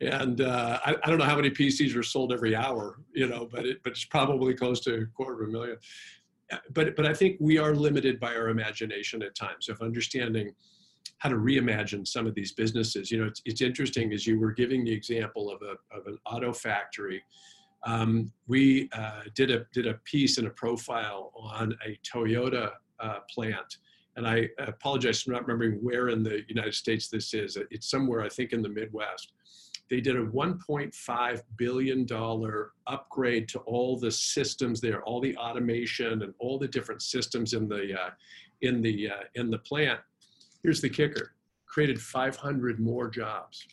And 0.00 0.40
uh, 0.40 0.78
I, 0.84 0.94
I, 1.02 1.10
don't 1.10 1.18
know 1.18 1.24
how 1.24 1.36
many 1.36 1.50
PCs 1.50 1.96
are 1.96 2.04
sold 2.04 2.32
every 2.32 2.54
hour, 2.54 3.00
you 3.12 3.26
know, 3.26 3.48
but, 3.50 3.66
it, 3.66 3.82
but 3.82 3.92
it's 3.92 4.04
probably 4.04 4.54
close 4.54 4.80
to 4.80 4.94
a 4.94 5.06
quarter 5.06 5.42
of 5.42 5.48
a 5.48 5.52
million. 5.52 5.76
But, 6.72 6.94
but 6.96 7.04
I 7.04 7.12
think 7.12 7.36
we 7.40 7.58
are 7.58 7.74
limited 7.74 8.20
by 8.20 8.34
our 8.34 8.48
imagination 8.48 9.22
at 9.22 9.34
times 9.34 9.68
of 9.68 9.82
understanding 9.82 10.52
how 11.18 11.28
to 11.30 11.34
reimagine 11.34 12.06
some 12.06 12.26
of 12.26 12.34
these 12.34 12.52
businesses. 12.52 13.10
You 13.10 13.20
know, 13.20 13.26
it's, 13.26 13.42
it's 13.44 13.60
interesting 13.60 14.12
as 14.12 14.26
you 14.26 14.38
were 14.38 14.52
giving 14.52 14.84
the 14.84 14.92
example 14.92 15.50
of, 15.50 15.60
a, 15.62 15.72
of 15.94 16.06
an 16.06 16.18
auto 16.24 16.52
factory 16.52 17.22
um, 17.84 18.32
we 18.46 18.88
uh, 18.92 19.22
did 19.34 19.50
a 19.50 19.66
did 19.72 19.86
a 19.86 19.94
piece 20.04 20.38
and 20.38 20.46
a 20.46 20.50
profile 20.50 21.32
on 21.36 21.76
a 21.86 21.98
Toyota 22.06 22.72
uh, 23.00 23.18
plant, 23.32 23.78
and 24.16 24.26
I 24.26 24.48
apologize 24.58 25.22
for 25.22 25.30
not 25.30 25.46
remembering 25.46 25.82
where 25.82 26.08
in 26.08 26.22
the 26.22 26.42
United 26.48 26.74
States 26.74 27.08
this 27.08 27.34
is. 27.34 27.56
It's 27.70 27.90
somewhere 27.90 28.22
I 28.22 28.28
think 28.28 28.52
in 28.52 28.62
the 28.62 28.68
Midwest. 28.68 29.32
They 29.90 30.00
did 30.02 30.16
a 30.16 30.26
1.5 30.26 31.42
billion 31.56 32.04
dollar 32.04 32.72
upgrade 32.86 33.48
to 33.50 33.60
all 33.60 33.98
the 33.98 34.10
systems 34.10 34.82
there, 34.82 35.02
all 35.04 35.20
the 35.20 35.34
automation 35.36 36.22
and 36.22 36.34
all 36.38 36.58
the 36.58 36.68
different 36.68 37.00
systems 37.00 37.54
in 37.54 37.68
the 37.68 37.98
uh, 37.98 38.10
in 38.62 38.82
the 38.82 39.10
uh, 39.10 39.22
in 39.36 39.50
the 39.50 39.58
plant. 39.58 40.00
Here's 40.62 40.80
the 40.80 40.90
kicker: 40.90 41.34
created 41.66 42.00
500 42.00 42.80
more 42.80 43.08
jobs 43.08 43.66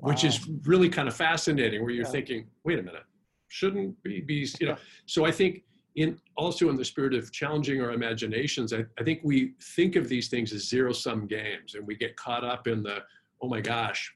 wow. 0.00 0.10
which 0.10 0.24
is 0.24 0.48
really 0.64 0.88
kind 0.88 1.08
of 1.08 1.14
fascinating 1.14 1.82
where 1.82 1.90
you're 1.90 2.04
yeah. 2.04 2.10
thinking, 2.10 2.46
wait 2.64 2.78
a 2.78 2.82
minute, 2.82 3.04
shouldn't 3.48 3.96
we 4.04 4.20
be, 4.20 4.48
you 4.60 4.68
know, 4.68 4.76
so 5.06 5.24
I 5.24 5.30
think 5.30 5.62
in 5.96 6.18
also 6.36 6.70
in 6.70 6.76
the 6.76 6.84
spirit 6.84 7.14
of 7.14 7.32
challenging 7.32 7.80
our 7.82 7.92
imaginations, 7.92 8.72
I, 8.72 8.84
I 8.98 9.04
think 9.04 9.20
we 9.24 9.54
think 9.74 9.96
of 9.96 10.08
these 10.08 10.28
things 10.28 10.52
as 10.52 10.68
zero 10.68 10.92
sum 10.92 11.26
games 11.26 11.74
and 11.74 11.86
we 11.86 11.96
get 11.96 12.16
caught 12.16 12.44
up 12.44 12.66
in 12.66 12.82
the, 12.82 12.98
oh 13.42 13.48
my 13.48 13.60
gosh, 13.60 14.12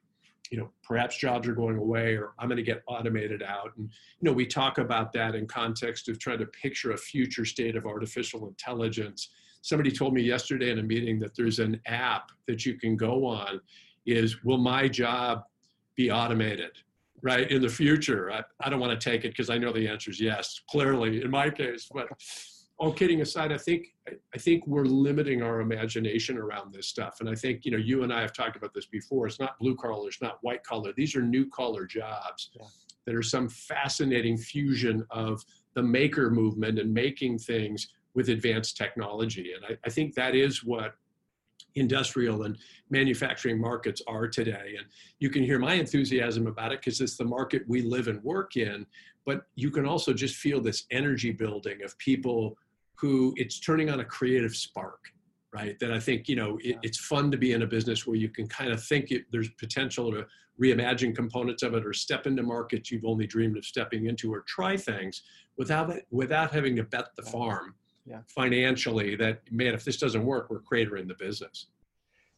you 0.50 0.58
know, 0.58 0.70
perhaps 0.82 1.16
jobs 1.16 1.48
are 1.48 1.54
going 1.54 1.78
away 1.78 2.16
or 2.16 2.34
I'm 2.38 2.48
going 2.48 2.58
to 2.58 2.62
get 2.62 2.82
automated 2.86 3.42
out. 3.42 3.72
And, 3.76 3.88
you 4.20 4.30
know, 4.30 4.32
we 4.32 4.46
talk 4.46 4.78
about 4.78 5.12
that 5.14 5.34
in 5.34 5.46
context 5.46 6.08
of 6.08 6.18
trying 6.18 6.38
to 6.38 6.46
picture 6.46 6.92
a 6.92 6.96
future 6.96 7.44
state 7.44 7.76
of 7.76 7.86
artificial 7.86 8.46
intelligence. 8.46 9.30
Somebody 9.62 9.90
told 9.90 10.14
me 10.14 10.22
yesterday 10.22 10.70
in 10.70 10.78
a 10.78 10.82
meeting 10.82 11.18
that 11.20 11.34
there's 11.34 11.58
an 11.58 11.80
app 11.86 12.30
that 12.46 12.64
you 12.64 12.74
can 12.78 12.96
go 12.96 13.26
on 13.26 13.60
is 14.06 14.44
will 14.44 14.58
my 14.58 14.86
job 14.86 15.44
be 15.96 16.10
automated 16.10 16.72
right 17.22 17.50
in 17.50 17.62
the 17.62 17.68
future. 17.68 18.30
I, 18.30 18.42
I 18.60 18.68
don't 18.68 18.80
want 18.80 18.98
to 18.98 19.10
take 19.10 19.24
it 19.24 19.28
because 19.28 19.50
i 19.50 19.58
know 19.58 19.72
the 19.72 19.88
answer 19.88 20.10
is 20.10 20.20
yes 20.20 20.60
clearly 20.70 21.22
in 21.22 21.30
my 21.30 21.50
case 21.50 21.88
but 21.92 22.08
all 22.78 22.92
kidding 22.92 23.20
aside 23.20 23.52
i 23.52 23.56
think 23.56 23.94
i 24.34 24.38
think 24.38 24.66
we're 24.66 24.84
limiting 24.84 25.42
our 25.42 25.60
imagination 25.60 26.36
around 26.36 26.72
this 26.72 26.88
stuff. 26.88 27.18
And 27.20 27.28
i 27.28 27.34
think 27.34 27.64
you 27.64 27.70
know 27.70 27.78
you 27.78 28.02
and 28.02 28.12
i 28.12 28.20
have 28.20 28.32
talked 28.32 28.56
about 28.56 28.74
this 28.74 28.86
before 28.86 29.26
it's 29.26 29.40
not 29.40 29.58
blue 29.58 29.76
collar 29.76 30.08
it's 30.08 30.20
not 30.20 30.38
white 30.42 30.62
collar 30.64 30.92
these 30.96 31.16
are 31.16 31.22
new 31.22 31.48
collar 31.48 31.86
jobs 31.86 32.50
yeah. 32.54 32.66
that 33.06 33.14
are 33.14 33.22
some 33.22 33.48
fascinating 33.48 34.36
fusion 34.36 35.04
of 35.10 35.42
the 35.74 35.82
maker 35.82 36.30
movement 36.30 36.78
and 36.78 36.92
making 36.92 37.38
things 37.38 37.88
with 38.14 38.28
advanced 38.28 38.76
technology. 38.76 39.52
And 39.54 39.64
I, 39.64 39.78
I 39.84 39.90
think 39.90 40.14
that 40.14 40.34
is 40.34 40.64
what 40.64 40.94
industrial 41.76 42.44
and 42.44 42.56
manufacturing 42.90 43.60
markets 43.60 44.02
are 44.06 44.28
today. 44.28 44.74
And 44.78 44.86
you 45.18 45.30
can 45.30 45.42
hear 45.42 45.58
my 45.58 45.74
enthusiasm 45.74 46.46
about 46.46 46.72
it 46.72 46.80
because 46.80 47.00
it's 47.00 47.16
the 47.16 47.24
market 47.24 47.62
we 47.68 47.82
live 47.82 48.08
and 48.08 48.22
work 48.22 48.56
in. 48.56 48.86
But 49.26 49.46
you 49.54 49.70
can 49.70 49.86
also 49.86 50.12
just 50.12 50.36
feel 50.36 50.60
this 50.60 50.84
energy 50.90 51.32
building 51.32 51.82
of 51.82 51.96
people 51.98 52.56
who 52.94 53.32
it's 53.36 53.58
turning 53.58 53.90
on 53.90 54.00
a 54.00 54.04
creative 54.04 54.54
spark, 54.54 55.00
right? 55.52 55.78
That 55.80 55.92
I 55.92 55.98
think, 55.98 56.28
you 56.28 56.36
know, 56.36 56.58
it, 56.62 56.76
it's 56.82 56.98
fun 56.98 57.30
to 57.30 57.36
be 57.36 57.52
in 57.52 57.62
a 57.62 57.66
business 57.66 58.06
where 58.06 58.16
you 58.16 58.28
can 58.28 58.46
kind 58.46 58.70
of 58.70 58.82
think 58.82 59.10
it, 59.10 59.24
there's 59.32 59.50
potential 59.50 60.12
to 60.12 60.26
reimagine 60.60 61.16
components 61.16 61.62
of 61.64 61.74
it 61.74 61.84
or 61.84 61.92
step 61.92 62.26
into 62.26 62.42
markets 62.42 62.90
you've 62.90 63.04
only 63.04 63.26
dreamed 63.26 63.56
of 63.56 63.64
stepping 63.64 64.06
into 64.06 64.32
or 64.32 64.42
try 64.42 64.76
things 64.76 65.22
without, 65.56 65.92
without 66.10 66.52
having 66.52 66.76
to 66.76 66.84
bet 66.84 67.06
the 67.16 67.22
farm 67.22 67.74
yeah. 68.06 68.20
financially 68.28 69.16
that 69.16 69.40
man 69.50 69.74
if 69.74 69.84
this 69.84 69.96
doesn't 69.96 70.24
work 70.24 70.50
we're 70.50 70.60
cratering 70.60 71.08
the 71.08 71.14
business 71.14 71.66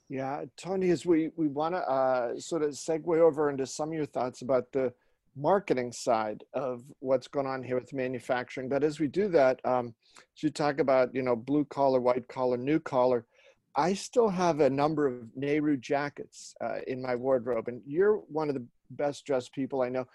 yeah 0.08 0.44
tony 0.56 0.90
as 0.90 1.04
we 1.04 1.30
we 1.36 1.48
want 1.48 1.74
to 1.74 1.80
uh, 1.80 2.38
sort 2.38 2.62
of 2.62 2.70
segue 2.70 3.18
over 3.18 3.50
into 3.50 3.66
some 3.66 3.88
of 3.90 3.94
your 3.94 4.06
thoughts 4.06 4.42
about 4.42 4.70
the 4.72 4.92
marketing 5.38 5.92
side 5.92 6.44
of 6.54 6.82
what's 7.00 7.28
going 7.28 7.46
on 7.46 7.62
here 7.62 7.78
with 7.78 7.92
manufacturing 7.92 8.68
but 8.68 8.82
as 8.82 9.00
we 9.00 9.06
do 9.06 9.28
that 9.28 9.60
um, 9.64 9.94
as 10.36 10.42
you 10.42 10.50
talk 10.50 10.78
about 10.78 11.14
you 11.14 11.22
know 11.22 11.36
blue 11.36 11.64
collar 11.66 12.00
white 12.00 12.26
collar 12.28 12.56
new 12.56 12.78
collar 12.78 13.26
i 13.74 13.92
still 13.92 14.28
have 14.28 14.60
a 14.60 14.70
number 14.70 15.06
of 15.06 15.24
nehru 15.34 15.76
jackets 15.76 16.54
uh, 16.62 16.78
in 16.86 17.02
my 17.02 17.14
wardrobe 17.14 17.68
and 17.68 17.82
you're 17.86 18.16
one 18.28 18.48
of 18.48 18.54
the 18.54 18.64
best 18.90 19.26
dressed 19.26 19.52
people 19.52 19.82
i 19.82 19.88
know 19.88 20.06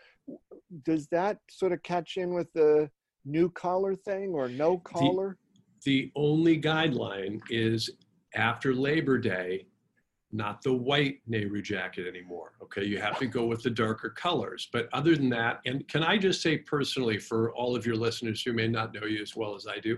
does 0.83 1.07
that 1.07 1.37
sort 1.49 1.73
of 1.73 1.83
catch 1.83 2.17
in 2.17 2.33
with 2.33 2.51
the 2.53 2.89
new 3.25 3.49
collar 3.49 3.95
thing 3.95 4.33
or 4.33 4.47
no 4.47 4.77
collar? 4.77 5.37
The, 5.85 6.11
only 6.15 6.59
guideline 6.61 7.41
is 7.49 7.89
after 8.35 8.73
Labor 8.73 9.17
Day, 9.17 9.65
not 10.31 10.61
the 10.61 10.73
white 10.73 11.19
Nehru 11.27 11.61
jacket 11.61 12.07
anymore. 12.07 12.53
Okay, 12.63 12.85
you 12.85 12.99
have 12.99 13.19
to 13.19 13.25
go 13.25 13.45
with 13.45 13.63
the 13.63 13.69
darker 13.69 14.09
colors. 14.09 14.69
But 14.71 14.87
other 14.93 15.15
than 15.15 15.29
that, 15.29 15.59
and 15.65 15.85
can 15.87 16.03
I 16.03 16.17
just 16.17 16.41
say 16.41 16.57
personally 16.57 17.17
for 17.17 17.51
all 17.53 17.75
of 17.75 17.85
your 17.85 17.95
listeners 17.95 18.41
who 18.41 18.53
may 18.53 18.67
not 18.67 18.93
know 18.93 19.05
you 19.05 19.21
as 19.21 19.35
well 19.35 19.55
as 19.55 19.67
I 19.67 19.79
do, 19.79 19.97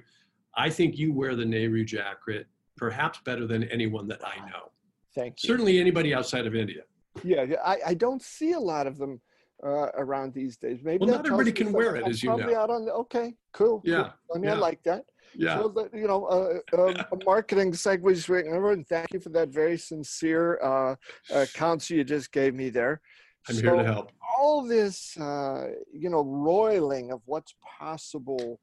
I 0.56 0.70
think 0.70 0.98
you 0.98 1.14
wear 1.14 1.36
the 1.36 1.46
Nehru 1.46 1.84
jacket 1.86 2.48
perhaps 2.78 3.20
better 3.24 3.46
than 3.46 3.64
anyone 3.66 4.08
that 4.08 4.22
I 4.26 4.38
know. 4.50 4.72
Thank 5.14 5.44
you. 5.44 5.48
Certainly 5.48 5.80
anybody 5.80 6.14
outside 6.14 6.48
of 6.48 6.56
India. 6.56 6.82
Yeah, 7.24 7.46
I, 7.64 7.78
I 7.88 7.94
don't 7.94 8.22
see 8.22 8.54
a 8.54 8.60
lot 8.60 8.88
of 8.88 8.98
them 8.98 9.22
uh, 9.64 9.90
around 9.96 10.34
these 10.34 10.58
days. 10.58 10.80
Maybe 10.84 11.06
well, 11.06 11.16
not 11.16 11.26
everybody 11.26 11.52
can 11.52 11.72
wear 11.72 11.96
it, 11.96 12.04
I'm 12.06 12.10
as 12.10 12.24
you 12.24 12.36
know. 12.36 12.56
Out 12.56 12.72
on 12.72 12.86
the, 12.86 12.94
okay, 12.94 13.36
cool. 13.54 13.82
Yeah, 13.86 14.10
cool. 14.28 14.36
I 14.36 14.40
mean, 14.40 14.46
yeah. 14.46 14.56
I 14.56 14.58
like 14.58 14.82
that. 14.84 15.06
Yeah. 15.36 15.58
So 15.58 15.68
that, 15.70 15.94
you 15.94 16.08
know, 16.08 16.26
uh, 16.26 16.78
uh, 16.78 17.04
a 17.12 17.26
marketing 17.26 17.72
segue 17.72 18.30
right 18.30 18.46
and 18.46 18.88
thank 18.88 19.14
you 19.14 19.20
for 19.20 19.30
that 19.30 19.50
very 19.50 19.78
sincere 19.78 20.60
uh, 20.62 20.96
uh, 21.34 21.46
counsel 21.54 21.98
you 21.98 22.04
just 22.04 22.32
gave 22.32 22.54
me 22.54 22.70
there. 22.70 23.02
I'm 23.50 23.56
so 23.56 23.62
here 23.62 23.76
to 23.76 23.84
help. 23.84 24.12
All 24.38 24.66
this, 24.66 25.18
uh, 25.18 25.70
you 25.92 26.10
know, 26.10 26.24
roiling 26.24 27.12
of 27.12 27.22
what's 27.26 27.56
possible, 27.80 28.60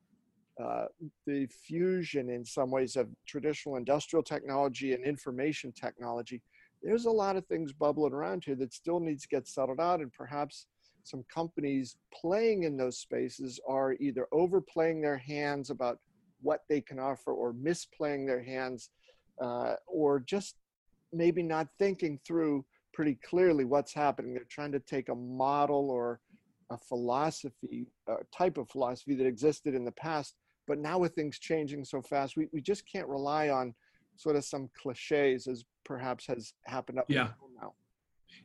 uh, 0.62 0.86
the 1.26 1.46
fusion 1.46 2.30
in 2.30 2.44
some 2.44 2.70
ways 2.70 2.96
of 2.96 3.08
traditional 3.26 3.76
industrial 3.76 4.22
technology 4.22 4.94
and 4.94 5.04
information 5.04 5.72
technology. 5.72 6.42
There's 6.82 7.04
a 7.04 7.10
lot 7.10 7.36
of 7.36 7.46
things 7.46 7.72
bubbling 7.72 8.14
around 8.14 8.44
here 8.44 8.56
that 8.56 8.72
still 8.72 9.00
needs 9.00 9.22
to 9.22 9.28
get 9.28 9.46
settled 9.46 9.80
out, 9.80 10.00
and 10.00 10.12
perhaps 10.12 10.66
some 11.04 11.24
companies 11.32 11.96
playing 12.12 12.64
in 12.64 12.76
those 12.76 12.98
spaces 12.98 13.60
are 13.68 13.94
either 14.00 14.26
overplaying 14.32 15.00
their 15.00 15.18
hands 15.18 15.70
about 15.70 15.98
what 16.42 16.60
they 16.68 16.80
can 16.80 16.98
offer 16.98 17.32
or 17.32 17.52
misplaying 17.52 18.26
their 18.26 18.42
hands 18.42 18.90
uh, 19.40 19.74
or 19.86 20.20
just 20.20 20.56
maybe 21.12 21.42
not 21.42 21.68
thinking 21.78 22.18
through 22.26 22.64
pretty 22.92 23.18
clearly 23.24 23.64
what's 23.64 23.94
happening 23.94 24.34
they're 24.34 24.44
trying 24.50 24.72
to 24.72 24.80
take 24.80 25.08
a 25.08 25.14
model 25.14 25.90
or 25.90 26.20
a 26.70 26.78
philosophy 26.78 27.86
a 28.08 28.16
type 28.36 28.58
of 28.58 28.68
philosophy 28.70 29.14
that 29.14 29.26
existed 29.26 29.74
in 29.74 29.84
the 29.84 29.92
past 29.92 30.34
but 30.66 30.78
now 30.78 30.98
with 30.98 31.14
things 31.14 31.38
changing 31.38 31.84
so 31.84 32.02
fast 32.02 32.36
we, 32.36 32.48
we 32.52 32.60
just 32.60 32.84
can't 32.90 33.08
rely 33.08 33.48
on 33.48 33.74
sort 34.16 34.36
of 34.36 34.44
some 34.44 34.68
cliches 34.80 35.46
as 35.46 35.64
perhaps 35.84 36.26
has 36.26 36.52
happened 36.66 36.98
up 36.98 37.06
Yeah. 37.08 37.28
until 37.28 37.50
now 37.60 37.72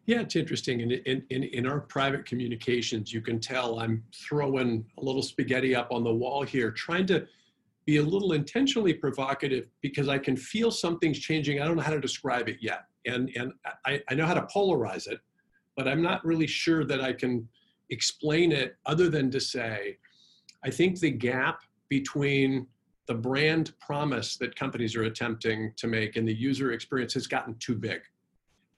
Yeah, 0.05 0.21
it's 0.21 0.35
interesting. 0.35 0.81
And 0.81 0.91
in, 0.91 1.23
in, 1.29 1.43
in 1.43 1.65
our 1.67 1.79
private 1.79 2.25
communications, 2.25 3.11
you 3.13 3.21
can 3.21 3.39
tell 3.39 3.79
I'm 3.79 4.03
throwing 4.13 4.85
a 4.99 5.03
little 5.03 5.21
spaghetti 5.21 5.75
up 5.75 5.91
on 5.91 6.03
the 6.03 6.13
wall 6.13 6.43
here, 6.43 6.71
trying 6.71 7.05
to 7.07 7.27
be 7.85 7.97
a 7.97 8.03
little 8.03 8.33
intentionally 8.33 8.93
provocative 8.93 9.67
because 9.81 10.09
I 10.09 10.17
can 10.17 10.35
feel 10.35 10.71
something's 10.71 11.19
changing. 11.19 11.61
I 11.61 11.65
don't 11.65 11.77
know 11.77 11.83
how 11.83 11.91
to 11.91 12.01
describe 12.01 12.49
it 12.49 12.57
yet. 12.59 12.85
And, 13.05 13.29
and 13.35 13.53
I, 13.85 14.01
I 14.09 14.15
know 14.15 14.25
how 14.25 14.33
to 14.33 14.41
polarize 14.41 15.07
it, 15.07 15.19
but 15.77 15.87
I'm 15.87 16.01
not 16.01 16.25
really 16.25 16.47
sure 16.47 16.83
that 16.85 17.01
I 17.01 17.13
can 17.13 17.47
explain 17.91 18.51
it 18.51 18.75
other 18.87 19.09
than 19.09 19.29
to 19.31 19.39
say, 19.39 19.97
I 20.63 20.71
think 20.71 20.99
the 20.99 21.11
gap 21.11 21.59
between 21.89 22.65
the 23.07 23.13
brand 23.13 23.73
promise 23.79 24.37
that 24.37 24.55
companies 24.55 24.95
are 24.95 25.03
attempting 25.03 25.71
to 25.77 25.87
make 25.87 26.15
and 26.15 26.27
the 26.27 26.33
user 26.33 26.71
experience 26.71 27.13
has 27.13 27.27
gotten 27.27 27.55
too 27.59 27.75
big. 27.75 28.01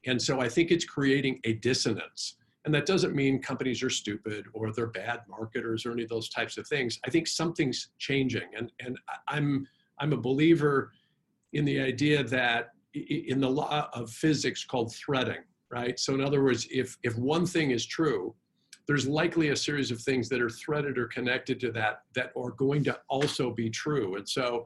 And 0.05 0.21
so 0.21 0.41
I 0.41 0.49
think 0.49 0.71
it's 0.71 0.83
creating 0.83 1.39
a 1.45 1.53
dissonance. 1.53 2.35
And 2.67 2.75
that 2.75 2.85
doesn't 2.85 3.15
mean 3.15 3.41
companies 3.41 3.81
are 3.81 3.89
stupid 3.89 4.43
or 4.51 4.73
they're 4.73 4.87
bad 4.87 5.21
marketers 5.29 5.85
or 5.85 5.93
any 5.93 6.03
of 6.03 6.09
those 6.09 6.27
types 6.27 6.57
of 6.57 6.67
things. 6.67 6.99
I 7.05 7.09
think 7.09 7.25
something's 7.25 7.91
changing. 7.97 8.49
And, 8.57 8.73
and 8.81 8.99
I'm, 9.29 9.65
I'm 9.99 10.11
a 10.11 10.17
believer 10.17 10.91
in 11.53 11.63
the 11.63 11.79
idea 11.79 12.25
that 12.25 12.71
in 12.93 13.39
the 13.39 13.49
law 13.49 13.87
of 13.93 14.11
physics 14.11 14.65
called 14.65 14.93
threading, 14.93 15.45
right? 15.71 15.97
So 15.97 16.13
in 16.13 16.19
other 16.19 16.43
words, 16.43 16.67
if, 16.69 16.97
if 17.03 17.17
one 17.17 17.45
thing 17.45 17.71
is 17.71 17.85
true, 17.85 18.35
there's 18.85 19.07
likely 19.07 19.47
a 19.51 19.55
series 19.55 19.89
of 19.89 20.01
things 20.01 20.27
that 20.27 20.41
are 20.41 20.49
threaded 20.49 20.97
or 20.97 21.07
connected 21.07 21.61
to 21.61 21.71
that 21.71 22.01
that 22.15 22.33
are 22.35 22.51
going 22.51 22.83
to 22.83 22.99
also 23.07 23.49
be 23.49 23.69
true. 23.69 24.17
And 24.17 24.27
so 24.27 24.65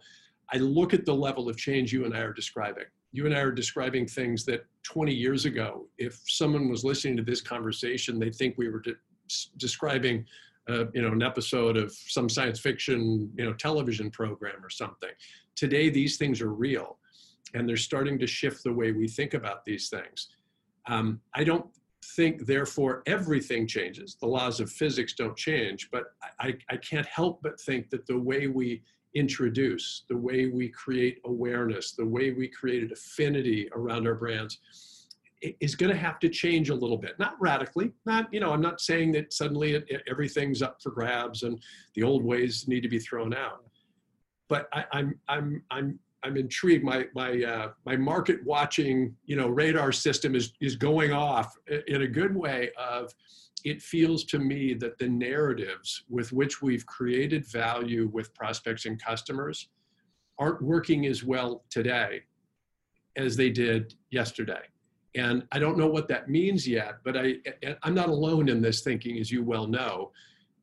I 0.51 0.57
look 0.57 0.95
at 0.95 1.05
the 1.05 1.13
level 1.13 1.47
of 1.47 1.55
change 1.55 1.93
you 1.93 2.05
and 2.05 2.15
I 2.15 2.21
are 2.21 2.33
describing. 2.33 2.85
You 3.11 3.25
and 3.25 3.35
I 3.35 3.39
are 3.39 3.51
describing 3.51 4.07
things 4.07 4.45
that 4.45 4.65
20 4.83 5.13
years 5.13 5.45
ago, 5.45 5.87
if 5.97 6.21
someone 6.27 6.69
was 6.69 6.83
listening 6.83 7.17
to 7.17 7.23
this 7.23 7.41
conversation, 7.41 8.19
they'd 8.19 8.35
think 8.35 8.57
we 8.57 8.69
were 8.69 8.79
de- 8.79 8.95
describing, 9.57 10.25
uh, 10.69 10.85
you 10.93 11.01
know, 11.01 11.11
an 11.11 11.21
episode 11.21 11.77
of 11.77 11.91
some 11.91 12.29
science 12.29 12.59
fiction, 12.59 13.31
you 13.37 13.45
know, 13.45 13.53
television 13.53 14.09
program 14.09 14.63
or 14.63 14.69
something. 14.69 15.11
Today, 15.55 15.89
these 15.89 16.17
things 16.17 16.41
are 16.41 16.53
real, 16.53 16.97
and 17.53 17.67
they're 17.67 17.77
starting 17.77 18.17
to 18.19 18.27
shift 18.27 18.63
the 18.63 18.73
way 18.73 18.91
we 18.91 19.07
think 19.07 19.33
about 19.33 19.65
these 19.65 19.89
things. 19.89 20.29
Um, 20.87 21.19
I 21.35 21.43
don't 21.43 21.65
think, 22.15 22.45
therefore, 22.45 23.03
everything 23.05 23.67
changes. 23.67 24.15
The 24.19 24.27
laws 24.27 24.59
of 24.59 24.71
physics 24.71 25.13
don't 25.13 25.37
change, 25.37 25.89
but 25.91 26.05
I, 26.39 26.47
I, 26.47 26.57
I 26.71 26.77
can't 26.77 27.05
help 27.05 27.41
but 27.43 27.59
think 27.59 27.89
that 27.91 28.07
the 28.07 28.17
way 28.17 28.47
we 28.47 28.81
introduce, 29.15 30.03
the 30.09 30.17
way 30.17 30.47
we 30.47 30.69
create 30.69 31.19
awareness, 31.25 31.91
the 31.93 32.05
way 32.05 32.31
we 32.31 32.47
create 32.47 32.91
affinity 32.91 33.69
around 33.73 34.07
our 34.07 34.15
brands 34.15 34.59
is 35.59 35.75
going 35.75 35.91
to 35.91 35.97
have 35.97 36.19
to 36.19 36.29
change 36.29 36.69
a 36.69 36.75
little 36.75 36.97
bit. 36.97 37.17
Not 37.17 37.33
radically, 37.39 37.91
not, 38.05 38.31
you 38.31 38.39
know, 38.39 38.51
I'm 38.51 38.61
not 38.61 38.79
saying 38.79 39.11
that 39.13 39.33
suddenly 39.33 39.73
it, 39.73 39.85
it- 39.87 40.03
everything's 40.09 40.61
up 40.61 40.81
for 40.81 40.91
grabs 40.91 41.43
and 41.43 41.59
the 41.95 42.03
old 42.03 42.23
ways 42.23 42.67
need 42.67 42.81
to 42.81 42.89
be 42.89 42.99
thrown 42.99 43.33
out. 43.33 43.63
But 44.47 44.67
I, 44.73 44.85
I'm, 44.91 45.19
I'm, 45.27 45.63
I'm, 45.71 45.99
I'm 46.23 46.37
intrigued. 46.37 46.83
My, 46.83 47.07
my, 47.15 47.41
uh, 47.43 47.71
my 47.85 47.97
market 47.97 48.43
watching, 48.45 49.15
you 49.25 49.35
know, 49.35 49.47
radar 49.47 49.91
system 49.91 50.35
is, 50.35 50.53
is 50.61 50.75
going 50.75 51.11
off 51.11 51.55
in 51.87 52.03
a 52.03 52.07
good 52.07 52.35
way 52.35 52.69
of, 52.77 53.11
it 53.63 53.81
feels 53.81 54.23
to 54.25 54.39
me 54.39 54.73
that 54.75 54.97
the 54.97 55.07
narratives 55.07 56.03
with 56.09 56.31
which 56.31 56.61
we've 56.61 56.85
created 56.85 57.45
value 57.45 58.09
with 58.13 58.33
prospects 58.33 58.85
and 58.85 59.01
customers 59.01 59.69
aren't 60.39 60.61
working 60.61 61.05
as 61.05 61.23
well 61.23 61.63
today 61.69 62.23
as 63.17 63.35
they 63.35 63.49
did 63.49 63.93
yesterday. 64.09 64.61
And 65.15 65.45
I 65.51 65.59
don't 65.59 65.77
know 65.77 65.87
what 65.87 66.07
that 66.07 66.29
means 66.29 66.67
yet, 66.67 66.99
but 67.03 67.17
I, 67.17 67.35
I'm 67.83 67.93
not 67.93 68.09
alone 68.09 68.47
in 68.47 68.61
this 68.61 68.81
thinking, 68.81 69.19
as 69.19 69.29
you 69.29 69.43
well 69.43 69.67
know. 69.67 70.11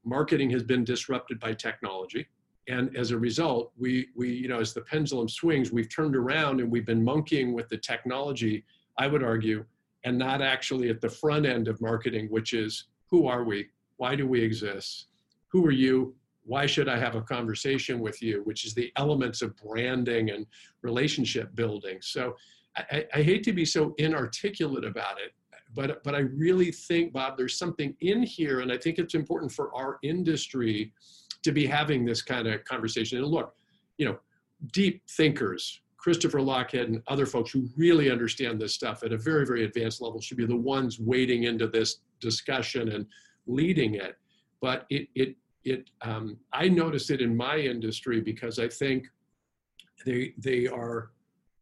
Marketing 0.05 0.49
has 0.51 0.63
been 0.63 0.85
disrupted 0.85 1.39
by 1.39 1.53
technology. 1.53 2.27
And 2.67 2.95
as 2.97 3.11
a 3.11 3.19
result, 3.19 3.73
we, 3.79 4.09
we, 4.17 4.31
you 4.31 4.49
know, 4.49 4.61
as 4.61 4.73
the 4.73 4.81
pendulum 4.81 5.29
swings, 5.29 5.71
we've 5.71 5.95
turned 5.95 6.17
around 6.17 6.61
and 6.61 6.71
we've 6.71 6.87
been 6.87 7.05
monkeying 7.05 7.53
with 7.53 7.69
the 7.69 7.77
technology, 7.77 8.65
I 8.99 9.07
would 9.07 9.23
argue, 9.23 9.65
and 10.05 10.17
not 10.19 10.43
actually 10.43 10.91
at 10.91 11.01
the 11.01 11.09
front 11.09 11.47
end 11.47 11.69
of 11.69 11.81
marketing, 11.81 12.29
which 12.31 12.53
is 12.53 12.85
who 13.11 13.27
are 13.27 13.45
we? 13.45 13.69
Why 13.97 14.15
do 14.15 14.27
we 14.27 14.41
exist? 14.41 15.07
Who 15.49 15.65
are 15.67 15.73
you? 15.73 16.15
Why 16.45 16.67
should 16.67 16.89
I 16.89 16.99
have 16.99 17.15
a 17.15 17.23
conversation 17.23 18.01
with 18.01 18.23
you? 18.23 18.43
Which 18.45 18.65
is 18.65 18.75
the 18.75 18.93
elements 18.97 19.43
of 19.43 19.57
branding 19.57 20.31
and 20.31 20.47
relationship 20.83 21.55
building. 21.55 21.99
So 22.01 22.37
I, 22.77 23.07
I- 23.15 23.23
hate 23.23 23.43
to 23.45 23.53
be 23.53 23.65
so 23.65 23.95
inarticulate 23.99 24.85
about 24.85 25.19
it, 25.21 25.33
but 25.75 26.03
but 26.05 26.15
I 26.15 26.21
really 26.21 26.71
think, 26.71 27.13
Bob, 27.13 27.37
there's 27.37 27.59
something 27.59 27.95
in 28.01 28.23
here, 28.23 28.61
and 28.61 28.73
I 28.73 28.79
think 28.79 28.99
it's 28.99 29.15
important 29.15 29.53
for 29.53 29.75
our 29.75 29.99
industry 30.03 30.93
to 31.43 31.53
be 31.53 31.67
having 31.67 32.05
this 32.05 32.23
kind 32.23 32.47
of 32.47 32.65
conversation. 32.65 33.19
And 33.19 33.27
look, 33.27 33.55
you 33.97 34.07
know, 34.07 34.19
deep 34.73 35.03
thinkers, 35.11 35.81
Christopher 36.09 36.39
Lochhead 36.39 36.85
and 36.85 37.03
other 37.09 37.27
folks 37.27 37.51
who 37.51 37.69
really 37.77 38.11
understand 38.11 38.59
this 38.59 38.73
stuff 38.73 39.03
at 39.03 39.13
a 39.13 39.19
very, 39.19 39.45
very 39.45 39.65
advanced 39.67 40.01
level 40.01 40.23
should 40.23 40.39
be 40.39 40.47
the 40.47 40.57
ones 40.57 40.99
wading 40.99 41.43
into 41.43 41.67
this 41.67 41.99
discussion 42.19 42.89
and 42.93 43.05
leading 43.47 43.97
it. 43.97 44.17
But 44.63 44.87
it, 44.89 45.09
it, 45.15 45.37
it, 45.65 45.91
um, 46.01 46.39
I 46.51 46.67
notice 46.71 47.11
it 47.11 47.21
in 47.21 47.37
my 47.37 47.59
industry 47.59 48.23
because 48.23 48.59
I 48.59 48.69
think 48.69 49.07
they, 50.07 50.33
they 50.39 50.67
are, 50.67 51.11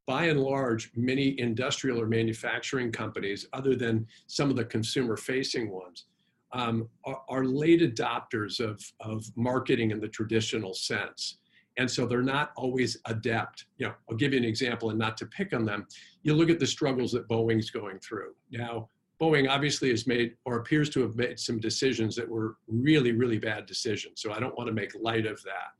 by 0.07 0.27
and 0.27 0.41
large, 0.41 0.93
many 0.95 1.35
industrial 1.41 2.01
or 2.01 2.07
manufacturing 2.07 2.93
companies, 2.93 3.49
other 3.53 3.75
than 3.75 4.07
some 4.29 4.49
of 4.49 4.55
the 4.55 4.65
consumer-facing 4.65 5.69
ones, 5.69 6.05
um, 6.53 6.89
are, 7.05 7.21
are 7.29 7.45
late 7.45 7.81
adopters 7.81 8.61
of, 8.61 8.81
of 9.01 9.25
marketing 9.35 9.91
in 9.91 9.99
the 9.99 10.07
traditional 10.07 10.73
sense. 10.73 11.39
And 11.79 11.91
so 11.91 12.07
they're 12.07 12.23
not 12.23 12.53
always 12.57 12.97
adept. 13.05 13.67
You 13.77 13.89
know, 13.89 13.95
I'll 14.09 14.17
give 14.17 14.33
you 14.33 14.39
an 14.39 14.45
example 14.45 14.91
and 14.91 14.99
not 14.99 15.17
to 15.19 15.27
pick 15.27 15.53
on 15.53 15.65
them. 15.65 15.87
You 16.23 16.35
look 16.35 16.51
at 16.51 16.59
the 16.59 16.67
struggles 16.67 17.13
that 17.13 17.29
Boeing's 17.29 17.71
going 17.71 17.99
through. 17.99 18.35
Now, 18.51 18.89
Boeing 19.21 19.49
obviously 19.49 19.91
has 19.91 20.07
made 20.07 20.35
or 20.45 20.59
appears 20.59 20.91
to 20.91 21.01
have 21.01 21.17
made 21.17 21.39
some 21.39 21.59
decisions 21.59 22.17
that 22.17 22.29
were 22.29 22.57
really, 22.69 23.13
really 23.13 23.39
bad 23.39 23.67
decisions. 23.67 24.21
So 24.21 24.33
I 24.33 24.41
don't 24.41 24.57
want 24.57 24.69
to 24.69 24.75
make 24.75 24.93
light 25.01 25.27
of 25.27 25.43
that. 25.43 25.73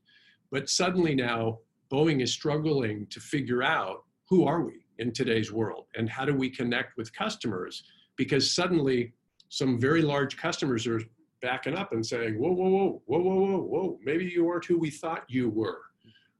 But 0.51 0.69
suddenly 0.69 1.15
now, 1.15 1.59
Boeing 1.91 2.21
is 2.21 2.31
struggling 2.31 3.07
to 3.07 3.19
figure 3.19 3.63
out 3.63 4.03
who 4.29 4.45
are 4.45 4.61
we 4.61 4.85
in 4.99 5.13
today's 5.13 5.51
world 5.51 5.85
and 5.95 6.09
how 6.09 6.25
do 6.25 6.33
we 6.33 6.49
connect 6.49 6.97
with 6.97 7.13
customers? 7.13 7.83
Because 8.15 8.51
suddenly, 8.53 9.13
some 9.49 9.79
very 9.79 10.01
large 10.01 10.35
customers 10.37 10.85
are 10.87 11.01
backing 11.41 11.75
up 11.75 11.93
and 11.93 12.05
saying, 12.05 12.39
whoa, 12.39 12.51
whoa, 12.51 12.69
whoa, 12.69 13.01
whoa, 13.05 13.19
whoa, 13.19 13.35
whoa, 13.35 13.61
whoa, 13.61 13.99
maybe 14.03 14.25
you 14.25 14.49
aren't 14.49 14.65
who 14.65 14.79
we 14.79 14.89
thought 14.89 15.23
you 15.27 15.49
were. 15.49 15.81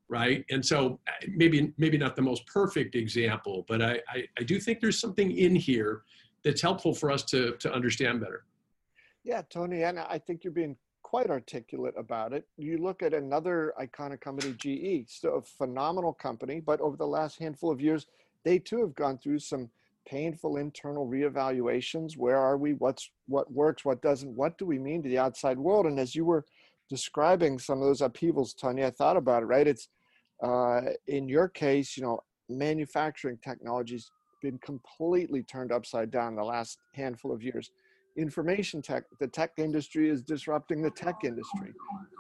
Right. 0.09 0.45
And 0.49 0.65
so 0.65 0.99
uh, 1.07 1.27
maybe 1.27 1.73
maybe 1.77 1.97
not 1.97 2.15
the 2.15 2.21
most 2.21 2.45
perfect 2.45 2.95
example, 2.95 3.65
but 3.67 3.81
I, 3.81 3.99
I, 4.07 4.23
I 4.39 4.43
do 4.43 4.57
think 4.59 4.79
there's 4.79 4.99
something 4.99 5.31
in 5.37 5.53
here 5.53 6.03
that's 6.43 6.61
helpful 6.61 6.93
for 6.93 7.11
us 7.11 7.23
to, 7.23 7.57
to 7.57 7.73
understand 7.73 8.21
better. 8.21 8.45
Yeah, 9.25 9.41
Tony, 9.49 9.83
and 9.83 9.99
I 9.99 10.17
think 10.17 10.45
you're 10.45 10.53
being 10.53 10.77
quite 11.03 11.29
articulate 11.29 11.93
about 11.97 12.31
it. 12.33 12.45
You 12.57 12.77
look 12.77 13.03
at 13.03 13.13
another 13.13 13.73
iconic 13.79 14.21
company, 14.21 14.53
GE, 14.53 15.09
so 15.09 15.35
a 15.35 15.41
phenomenal 15.41 16.13
company, 16.13 16.61
but 16.61 16.79
over 16.79 16.95
the 16.95 17.07
last 17.07 17.39
handful 17.39 17.71
of 17.71 17.81
years, 17.81 18.07
they 18.43 18.59
too 18.59 18.79
have 18.79 18.95
gone 18.95 19.17
through 19.17 19.39
some 19.39 19.69
painful 20.05 20.57
internal 20.57 21.05
reevaluations. 21.07 22.15
Where 22.17 22.37
are 22.37 22.57
we? 22.57 22.73
What's 22.73 23.09
what 23.27 23.51
works? 23.51 23.83
What 23.83 24.01
doesn't? 24.01 24.35
What 24.35 24.57
do 24.57 24.65
we 24.65 24.79
mean 24.79 25.03
to 25.03 25.09
the 25.09 25.17
outside 25.17 25.57
world? 25.57 25.85
And 25.85 25.99
as 25.99 26.15
you 26.15 26.23
were 26.23 26.45
describing 26.89 27.59
some 27.59 27.81
of 27.81 27.87
those 27.87 28.01
upheavals, 28.01 28.53
Tony, 28.53 28.85
I 28.85 28.91
thought 28.91 29.17
about 29.17 29.43
it. 29.43 29.47
Right? 29.47 29.67
It's 29.67 29.89
uh, 30.41 30.81
in 31.07 31.27
your 31.27 31.47
case, 31.47 31.97
you 31.97 32.03
know, 32.03 32.19
manufacturing 32.49 33.37
technology's 33.43 34.11
been 34.41 34.57
completely 34.59 35.43
turned 35.43 35.71
upside 35.71 36.11
down 36.11 36.35
the 36.35 36.43
last 36.43 36.77
handful 36.93 37.31
of 37.31 37.41
years. 37.41 37.71
Information 38.17 38.81
tech, 38.81 39.03
the 39.19 39.27
tech 39.27 39.51
industry 39.57 40.09
is 40.09 40.21
disrupting 40.23 40.81
the 40.81 40.89
tech 40.91 41.15
industry. 41.23 41.71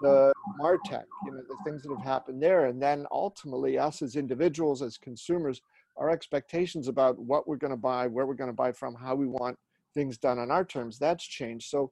The 0.01 0.31
MarTech, 0.61 1.05
you 1.25 1.31
know, 1.31 1.41
the 1.47 1.57
things 1.65 1.83
that 1.83 1.89
have 1.95 2.05
happened 2.05 2.41
there. 2.41 2.65
And 2.65 2.81
then 2.81 3.05
ultimately, 3.11 3.79
us 3.79 4.01
as 4.01 4.15
individuals, 4.15 4.81
as 4.81 4.97
consumers, 4.97 5.61
our 5.97 6.09
expectations 6.09 6.87
about 6.87 7.17
what 7.17 7.47
we're 7.47 7.57
going 7.57 7.71
to 7.71 7.77
buy, 7.77 8.05
where 8.05 8.27
we're 8.27 8.35
going 8.35 8.49
to 8.49 8.55
buy 8.55 8.71
from, 8.71 8.93
how 8.93 9.15
we 9.15 9.25
want 9.25 9.57
things 9.95 10.17
done 10.19 10.37
on 10.37 10.51
our 10.51 10.63
terms, 10.63 10.99
that's 10.99 11.25
changed. 11.25 11.69
So 11.69 11.91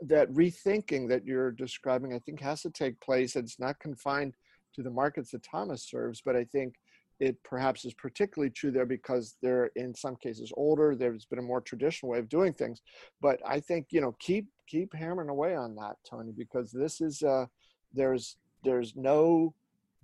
that 0.00 0.30
rethinking 0.32 1.08
that 1.08 1.24
you're 1.26 1.50
describing, 1.50 2.14
I 2.14 2.18
think, 2.18 2.40
has 2.40 2.62
to 2.62 2.70
take 2.70 2.98
place. 3.00 3.36
It's 3.36 3.58
not 3.58 3.78
confined 3.80 4.34
to 4.76 4.82
the 4.82 4.90
markets 4.90 5.30
that 5.32 5.42
Thomas 5.42 5.82
serves, 5.82 6.20
but 6.24 6.36
I 6.36 6.44
think 6.44 6.74
it 7.18 7.42
perhaps 7.44 7.84
is 7.84 7.94
particularly 7.94 8.50
true 8.50 8.70
there 8.70 8.86
because 8.86 9.36
they're 9.42 9.70
in 9.74 9.94
some 9.94 10.16
cases 10.16 10.52
older 10.54 10.94
there's 10.94 11.24
been 11.24 11.38
a 11.38 11.42
more 11.42 11.62
traditional 11.62 12.12
way 12.12 12.18
of 12.18 12.28
doing 12.28 12.52
things. 12.52 12.82
But 13.22 13.40
i 13.46 13.58
think 13.58 13.86
you 13.88 14.02
know 14.02 14.14
keep 14.20 14.46
keep 14.68 14.94
hammering 14.94 15.30
away 15.30 15.56
on 15.56 15.74
that 15.76 15.96
tony 16.08 16.32
because 16.36 16.70
this 16.70 17.00
is 17.00 17.22
uh 17.22 17.46
there's 17.94 18.36
there's 18.64 18.94
no 18.96 19.54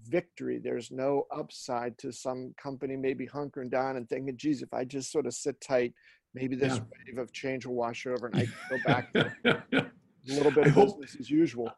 victory 0.08 0.58
there's 0.58 0.90
no 0.90 1.26
upside 1.30 1.98
to 1.98 2.11
some 2.11 2.54
company 2.56 2.96
maybe 2.96 3.26
hunkering 3.26 3.70
down 3.70 3.96
and 3.96 4.08
thinking 4.08 4.35
geez 4.38 4.62
if 4.62 4.72
i 4.72 4.82
just 4.82 5.12
sort 5.12 5.26
of 5.26 5.35
sit 5.35 5.61
tight 5.61 5.92
maybe 6.32 6.56
this 6.56 6.76
yeah. 6.76 6.82
wave 7.06 7.18
of 7.18 7.30
change 7.30 7.66
will 7.66 7.74
wash 7.74 8.06
over 8.06 8.28
and 8.28 8.37
i 8.37 8.46
can 8.46 8.54
go 8.70 8.76
back 8.87 9.12
to 9.12 9.90
a 10.30 10.32
little 10.32 10.52
bit 10.52 10.66
of 10.66 10.72
hope, 10.72 11.00
business 11.00 11.20
as 11.20 11.30
usual. 11.30 11.70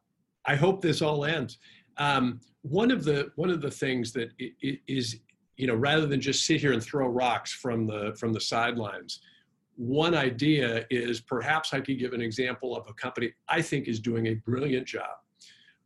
I 0.47 0.57
hope 0.57 0.83
this 0.83 1.01
all 1.03 1.25
ends 1.25 1.59
um, 1.99 2.41
one 2.63 2.91
of 2.91 3.05
the 3.05 3.31
one 3.37 3.51
of 3.51 3.61
the 3.61 3.71
things 3.71 4.13
that 4.13 4.31
is 4.39 5.21
you 5.57 5.67
know 5.67 5.75
rather 5.75 6.07
than 6.07 6.21
just 6.21 6.47
sit 6.47 6.61
here 6.61 6.73
and 6.73 6.83
throw 6.83 7.07
rocks 7.09 7.53
from 7.53 7.87
the 7.87 8.15
from 8.19 8.33
the 8.33 8.41
sidelines 8.41 9.21
one 9.77 10.15
idea 10.15 10.87
is 10.91 11.21
perhaps 11.21 11.75
i 11.75 11.81
could 11.81 11.99
give 11.99 12.13
an 12.13 12.21
example 12.21 12.77
of 12.77 12.87
a 12.89 12.93
company 12.95 13.33
i 13.49 13.61
think 13.61 13.87
is 13.87 14.01
doing 14.01 14.29
a 14.29 14.35
brilliant 14.35 14.87
job 14.87 15.17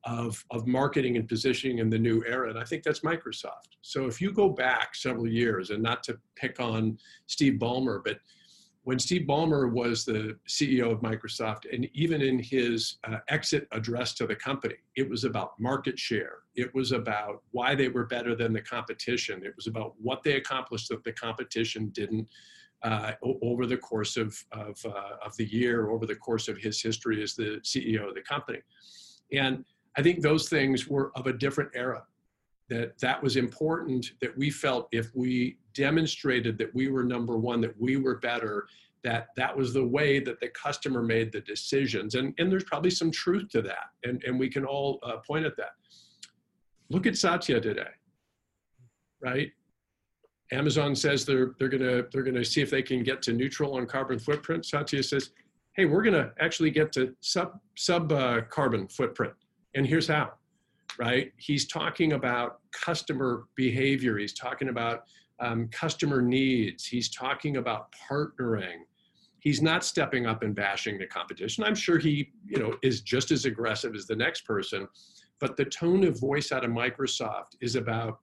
of, 0.05 0.43
of 0.53 0.67
marketing 0.67 1.17
and 1.17 1.29
positioning 1.29 1.79
in 1.79 1.91
the 1.91 1.99
new 1.99 2.23
era 2.27 2.49
and 2.49 2.59
i 2.59 2.65
think 2.65 2.83
that's 2.83 3.01
microsoft. 3.01 3.77
So 3.83 4.07
if 4.07 4.21
you 4.21 4.33
go 4.33 4.49
back 4.49 4.95
several 4.95 5.29
years 5.29 5.71
and 5.71 5.83
not 5.83 6.03
to 6.05 6.19
pick 6.37 6.61
on 6.61 6.99
steve 7.27 7.55
ballmer 7.55 8.01
but 8.05 8.19
when 8.83 8.99
Steve 8.99 9.27
Ballmer 9.27 9.71
was 9.71 10.05
the 10.05 10.37
CEO 10.49 10.91
of 10.91 11.01
Microsoft, 11.01 11.73
and 11.73 11.89
even 11.93 12.23
in 12.23 12.39
his 12.39 12.97
uh, 13.05 13.19
exit 13.29 13.69
address 13.73 14.15
to 14.15 14.27
the 14.27 14.35
company, 14.35 14.77
it 14.97 15.09
was 15.09 15.25
about 15.25 15.59
market 15.61 15.99
share. 15.99 16.39
It 16.55 16.75
was 16.75 16.93
about 16.93 17.43
why 17.51 17.75
they 17.75 17.89
were 17.89 18.07
better 18.07 18.35
than 18.35 18.53
the 18.53 18.63
competition. 18.63 19.45
It 19.45 19.55
was 19.57 19.67
about 19.67 19.95
what 20.01 20.23
they 20.23 20.35
accomplished 20.35 20.89
that 20.89 21.05
the 21.05 21.13
competition 21.13 21.91
didn't 21.91 22.29
uh, 22.83 23.13
over 23.43 23.67
the 23.67 23.77
course 23.77 24.17
of, 24.17 24.37
of, 24.53 24.79
uh, 24.87 25.17
of 25.25 25.37
the 25.37 25.53
year, 25.53 25.91
over 25.91 26.07
the 26.07 26.15
course 26.15 26.49
of 26.49 26.57
his 26.57 26.81
history 26.81 27.23
as 27.23 27.35
the 27.35 27.61
CEO 27.65 28.09
of 28.09 28.15
the 28.15 28.23
company. 28.23 28.61
And 29.33 29.65
I 29.97 30.03
think 30.03 30.23
those 30.23 30.49
things 30.49 30.87
were 30.87 31.11
of 31.17 31.27
a 31.27 31.33
different 31.33 31.71
era 31.75 32.05
that 32.69 32.99
that 32.99 33.23
was 33.23 33.37
important 33.37 34.13
that 34.21 34.37
we 34.37 34.51
felt 34.51 34.89
if 34.93 35.15
we 35.15 35.59
demonstrated 35.75 36.59
that 36.59 36.75
we 36.75 36.89
were 36.89 37.05
number 37.05 37.39
one 37.39 37.61
that 37.61 37.81
we 37.81 37.97
were 37.97 38.19
better 38.19 38.67
that 39.05 39.29
that 39.37 39.57
was 39.57 39.73
the 39.73 39.85
way 39.85 40.19
that 40.19 40.41
the 40.41 40.49
customer 40.49 41.03
made 41.03 41.31
the 41.31 41.41
decisions. 41.43 42.17
And, 42.17 42.35
and 42.39 42.51
there's 42.51 42.65
probably 42.65 42.91
some 42.91 43.13
truth 43.13 43.49
to 43.51 43.63
that. 43.63 43.91
And, 44.03 44.21
and 44.25 44.41
we 44.41 44.49
can 44.51 44.65
all 44.65 44.99
uh, 45.05 45.19
point 45.19 45.47
at 45.47 45.57
that. 45.57 45.71
Look 46.91 47.07
at 47.07 47.17
satya 47.17 47.61
today 47.61 47.91
right? 49.21 49.51
Amazon 50.53 50.95
says 50.95 51.25
they're 51.25 51.55
they're 51.59 51.69
gonna 51.69 52.05
they're 52.13 52.23
gonna 52.23 52.45
see 52.45 52.63
if 52.63 52.71
they 52.71 52.83
can 52.83 53.03
get 53.03 53.21
to 53.23 53.33
neutral 53.33 53.77
on 53.77 53.87
carbon 53.87 54.19
footprint. 54.19 54.65
Satya 54.65 55.03
says 55.03 55.31
hey 55.77 55.85
we're 55.85 56.03
gonna 56.03 56.33
actually 56.41 56.71
get 56.71 56.91
to 56.93 57.15
sub 57.21 57.59
sub 57.77 58.13
uh, 58.13 58.43
carbon 58.43 58.89
footprint. 58.89 59.35
And 59.75 59.87
here's 59.87 60.09
how 60.09 60.33
right? 60.99 61.33
He's 61.37 61.67
talking 61.67 62.13
about 62.13 62.61
customer 62.73 63.45
behavior. 63.55 64.19
He's 64.19 64.35
talking 64.35 64.69
about 64.69 65.05
um, 65.41 65.69
customer 65.69 66.21
needs. 66.21 66.85
He's 66.85 67.09
talking 67.09 67.57
about 67.57 67.95
partnering. 68.11 68.79
He's 69.39 69.63
not 69.63 69.85
stepping 69.85 70.27
up 70.27 70.43
and 70.43 70.55
bashing 70.55 70.99
the 70.99 71.07
competition. 71.07 71.63
I'm 71.63 71.77
sure 71.77 71.99
he, 71.99 72.33
you 72.45 72.59
know, 72.59 72.75
is 72.83 73.01
just 73.03 73.31
as 73.31 73.45
aggressive 73.45 73.95
as 73.95 74.07
the 74.07 74.17
next 74.17 74.41
person, 74.45 74.89
but 75.39 75.57
the 75.57 75.65
tone 75.65 76.03
of 76.05 76.19
voice 76.19 76.51
out 76.51 76.65
of 76.65 76.73
Microsoft 76.73 77.55
is 77.61 77.77
about 77.77 78.19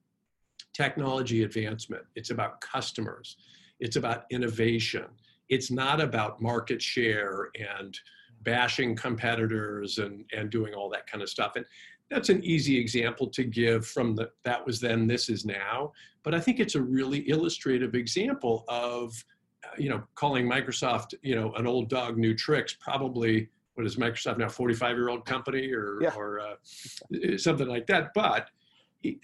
technology 0.74 1.44
advancement. 1.44 2.04
It's 2.16 2.32
about 2.32 2.60
customers. 2.60 3.38
It's 3.80 3.96
about 3.96 4.26
innovation. 4.30 5.06
It's 5.48 5.72
not 5.72 6.02
about 6.02 6.42
market 6.42 6.82
share 6.82 7.50
and 7.80 7.98
bashing 8.42 8.96
competitors 8.96 9.98
and, 9.98 10.26
and 10.36 10.50
doing 10.50 10.74
all 10.74 10.90
that 10.90 11.08
kind 11.08 11.22
of 11.24 11.30
stuff. 11.30 11.54
And 11.56 11.66
that's 12.10 12.30
an 12.30 12.44
easy 12.44 12.78
example 12.78 13.28
to 13.28 13.44
give 13.44 13.86
from 13.88 14.15
the 14.15 14.30
that 14.44 14.65
was 14.65 14.80
then 14.80 15.08
this 15.08 15.30
is 15.30 15.46
now. 15.46 15.91
But 16.24 16.34
i 16.34 16.39
think 16.39 16.60
it's 16.60 16.76
a 16.76 16.82
really 16.82 17.30
illustrative 17.30 17.96
example 17.96 18.65
of 18.68 19.24
uh, 19.63 19.70
you 19.78 19.89
know 19.89 20.04
calling 20.15 20.50
microsoft 20.50 21.13
you 21.22 21.36
know 21.36 21.54
an 21.54 21.68
old 21.68 21.89
dog 21.89 22.18
new 22.18 22.34
tricks 22.34 22.76
probably 22.80 23.50
what 23.76 23.86
is 23.86 23.98
microsoft 23.98 24.38
now 24.38 24.50
45 24.50 24.96
year 24.96 25.10
old 25.10 25.26
company 25.26 25.72
or 25.72 26.00
yeah. 26.02 26.13
or 26.15 26.39
uh, 26.39 27.38
something 27.38 27.68
like 27.68 27.88
that. 27.88 28.12
But 28.13 28.50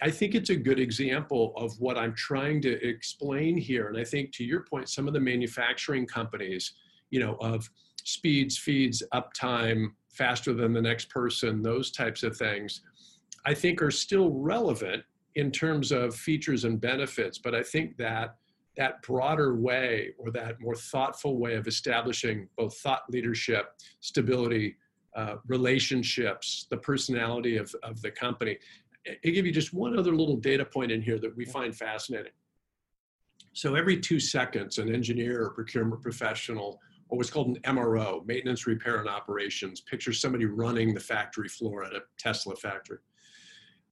i 0.00 0.10
think 0.10 0.36
it's 0.36 0.50
a 0.50 0.54
good 0.54 0.78
example 0.78 1.52
of 1.56 1.72
what 1.80 1.98
i'm 1.98 2.14
trying 2.14 2.62
to 2.62 2.88
explain 2.88 3.56
here. 3.56 3.88
And 3.88 3.98
i 3.98 4.04
think 4.04 4.32
to 4.34 4.44
your 4.44 4.60
point 4.60 4.88
some 4.88 5.08
of 5.08 5.12
the 5.12 5.20
manufacturing 5.20 6.06
companies 6.06 6.74
you 7.10 7.18
know 7.18 7.36
of 7.40 7.68
speeds 8.04 8.58
feeds 8.58 9.02
uptime 9.12 9.92
faster 10.12 10.52
than 10.54 10.72
the 10.72 10.82
next 10.82 11.10
person, 11.10 11.62
those 11.62 11.90
types 11.90 12.22
of 12.22 12.36
things, 12.36 12.82
I 13.44 13.54
think 13.54 13.82
are 13.82 13.90
still 13.90 14.30
relevant 14.30 15.02
in 15.34 15.50
terms 15.50 15.90
of 15.90 16.14
features 16.14 16.64
and 16.64 16.80
benefits. 16.80 17.38
But 17.38 17.54
I 17.54 17.62
think 17.62 17.96
that 17.96 18.36
that 18.76 19.02
broader 19.02 19.54
way 19.54 20.14
or 20.18 20.30
that 20.30 20.60
more 20.60 20.74
thoughtful 20.74 21.38
way 21.38 21.54
of 21.54 21.66
establishing 21.66 22.48
both 22.56 22.76
thought 22.78 23.02
leadership, 23.10 23.74
stability, 24.00 24.76
uh, 25.14 25.36
relationships, 25.46 26.66
the 26.70 26.76
personality 26.76 27.56
of, 27.58 27.74
of 27.82 28.00
the 28.00 28.10
company. 28.10 28.58
I 29.06 29.28
give 29.28 29.44
you 29.44 29.52
just 29.52 29.74
one 29.74 29.98
other 29.98 30.14
little 30.14 30.36
data 30.36 30.64
point 30.64 30.90
in 30.90 31.02
here 31.02 31.18
that 31.18 31.36
we 31.36 31.44
find 31.44 31.76
fascinating. 31.76 32.32
So 33.52 33.74
every 33.74 34.00
two 34.00 34.18
seconds, 34.18 34.78
an 34.78 34.94
engineer 34.94 35.42
or 35.42 35.50
procurement 35.50 36.00
professional 36.00 36.80
what's 37.16 37.30
called 37.30 37.48
an 37.48 37.76
MRO, 37.76 38.24
maintenance, 38.26 38.66
repair, 38.66 38.98
and 38.98 39.08
operations. 39.08 39.80
Picture 39.80 40.12
somebody 40.12 40.46
running 40.46 40.94
the 40.94 41.00
factory 41.00 41.48
floor 41.48 41.84
at 41.84 41.92
a 41.92 42.02
Tesla 42.18 42.56
factory. 42.56 42.98